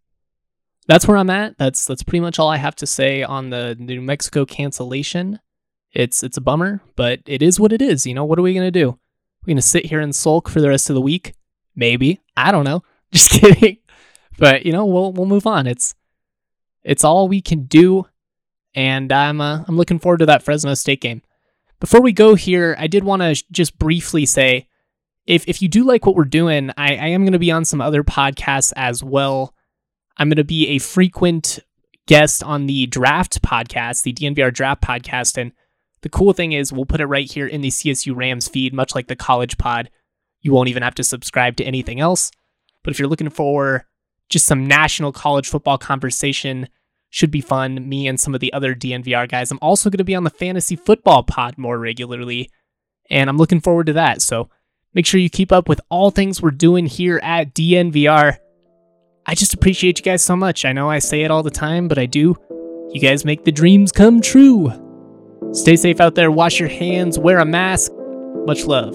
That's 0.87 1.07
where 1.07 1.17
I'm 1.17 1.29
at. 1.29 1.57
That's 1.57 1.85
that's 1.85 2.03
pretty 2.03 2.19
much 2.19 2.39
all 2.39 2.49
I 2.49 2.57
have 2.57 2.75
to 2.77 2.87
say 2.87 3.23
on 3.23 3.49
the 3.49 3.75
New 3.79 4.01
Mexico 4.01 4.45
cancellation. 4.45 5.39
It's 5.93 6.23
it's 6.23 6.37
a 6.37 6.41
bummer, 6.41 6.81
but 6.95 7.21
it 7.25 7.41
is 7.41 7.59
what 7.59 7.71
it 7.71 7.81
is. 7.81 8.05
You 8.05 8.13
know, 8.13 8.25
what 8.25 8.39
are 8.39 8.41
we 8.41 8.53
gonna 8.53 8.71
do? 8.71 8.99
We're 9.41 9.51
gonna 9.51 9.61
sit 9.61 9.85
here 9.85 9.99
and 9.99 10.15
sulk 10.15 10.49
for 10.49 10.59
the 10.59 10.69
rest 10.69 10.89
of 10.89 10.95
the 10.95 11.01
week? 11.01 11.33
Maybe. 11.75 12.19
I 12.35 12.51
don't 12.51 12.65
know. 12.65 12.83
Just 13.11 13.29
kidding. 13.29 13.77
But 14.37 14.65
you 14.65 14.71
know, 14.71 14.85
we'll 14.85 15.13
we'll 15.13 15.27
move 15.27 15.45
on. 15.45 15.67
It's 15.67 15.93
it's 16.83 17.03
all 17.03 17.27
we 17.27 17.41
can 17.41 17.63
do, 17.63 18.07
and 18.73 19.11
I'm 19.11 19.39
uh, 19.39 19.63
I'm 19.67 19.77
looking 19.77 19.99
forward 19.99 20.19
to 20.19 20.25
that 20.25 20.43
Fresno 20.43 20.73
State 20.73 21.01
game. 21.01 21.21
Before 21.81 22.01
we 22.01 22.13
go 22.13 22.35
here, 22.35 22.75
I 22.79 22.87
did 22.87 23.03
want 23.03 23.21
to 23.21 23.43
just 23.51 23.77
briefly 23.77 24.25
say, 24.25 24.67
if 25.27 25.43
if 25.47 25.61
you 25.61 25.67
do 25.67 25.83
like 25.83 26.05
what 26.05 26.15
we're 26.15 26.23
doing, 26.23 26.71
I, 26.77 26.95
I 26.95 27.07
am 27.07 27.23
going 27.23 27.33
to 27.33 27.39
be 27.39 27.51
on 27.51 27.65
some 27.65 27.81
other 27.81 28.03
podcasts 28.03 28.71
as 28.77 29.03
well. 29.03 29.53
I'm 30.15 30.29
going 30.29 30.37
to 30.37 30.45
be 30.45 30.69
a 30.69 30.79
frequent 30.79 31.59
guest 32.07 32.43
on 32.43 32.67
the 32.67 32.85
Draft 32.87 33.41
podcast, 33.41 34.03
the 34.03 34.13
DNVR 34.13 34.53
Draft 34.53 34.81
podcast, 34.81 35.37
and 35.37 35.51
the 36.01 36.09
cool 36.09 36.31
thing 36.31 36.53
is 36.53 36.71
we'll 36.71 36.85
put 36.85 37.01
it 37.01 37.07
right 37.07 37.29
here 37.29 37.47
in 37.47 37.61
the 37.61 37.69
CSU 37.69 38.15
Rams 38.15 38.47
feed, 38.47 38.73
much 38.73 38.95
like 38.95 39.07
the 39.07 39.15
College 39.15 39.57
Pod. 39.57 39.89
You 40.39 40.53
won't 40.53 40.69
even 40.69 40.83
have 40.83 40.95
to 40.95 41.03
subscribe 41.03 41.57
to 41.57 41.63
anything 41.65 41.99
else. 41.99 42.31
But 42.83 42.91
if 42.91 42.99
you're 42.99 43.09
looking 43.09 43.29
for 43.29 43.85
just 44.31 44.47
some 44.47 44.65
national 44.65 45.11
college 45.11 45.49
football 45.49 45.77
conversation. 45.77 46.69
Should 47.13 47.29
be 47.29 47.41
fun. 47.41 47.87
Me 47.87 48.07
and 48.07 48.19
some 48.19 48.33
of 48.33 48.39
the 48.39 48.53
other 48.53 48.73
DNVR 48.73 49.29
guys. 49.29 49.51
I'm 49.51 49.59
also 49.61 49.89
going 49.89 49.97
to 49.97 50.03
be 50.05 50.15
on 50.15 50.23
the 50.23 50.29
fantasy 50.29 50.77
football 50.77 51.23
pod 51.23 51.57
more 51.57 51.77
regularly, 51.77 52.49
and 53.09 53.29
I'm 53.29 53.37
looking 53.37 53.59
forward 53.59 53.87
to 53.87 53.93
that. 53.93 54.21
So 54.21 54.49
make 54.93 55.05
sure 55.05 55.19
you 55.19 55.29
keep 55.29 55.51
up 55.51 55.67
with 55.67 55.81
all 55.89 56.09
things 56.09 56.41
we're 56.41 56.51
doing 56.51 56.85
here 56.85 57.19
at 57.21 57.53
DNVR. 57.53 58.37
I 59.25 59.35
just 59.35 59.53
appreciate 59.53 59.99
you 59.99 60.03
guys 60.03 60.23
so 60.23 60.37
much. 60.37 60.63
I 60.63 60.71
know 60.71 60.89
I 60.89 60.99
say 60.99 61.23
it 61.23 61.31
all 61.31 61.43
the 61.43 61.51
time, 61.51 61.89
but 61.89 61.99
I 61.99 62.05
do. 62.05 62.35
You 62.93 63.01
guys 63.01 63.25
make 63.25 63.43
the 63.43 63.51
dreams 63.51 63.91
come 63.91 64.21
true. 64.21 64.71
Stay 65.53 65.75
safe 65.75 65.99
out 65.99 66.15
there, 66.15 66.31
wash 66.31 66.61
your 66.61 66.69
hands, 66.69 67.19
wear 67.19 67.39
a 67.39 67.45
mask. 67.45 67.91
Much 68.45 68.65
love. 68.65 68.93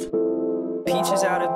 Peaches 0.87 1.23
out 1.23 1.43
of 1.43 1.46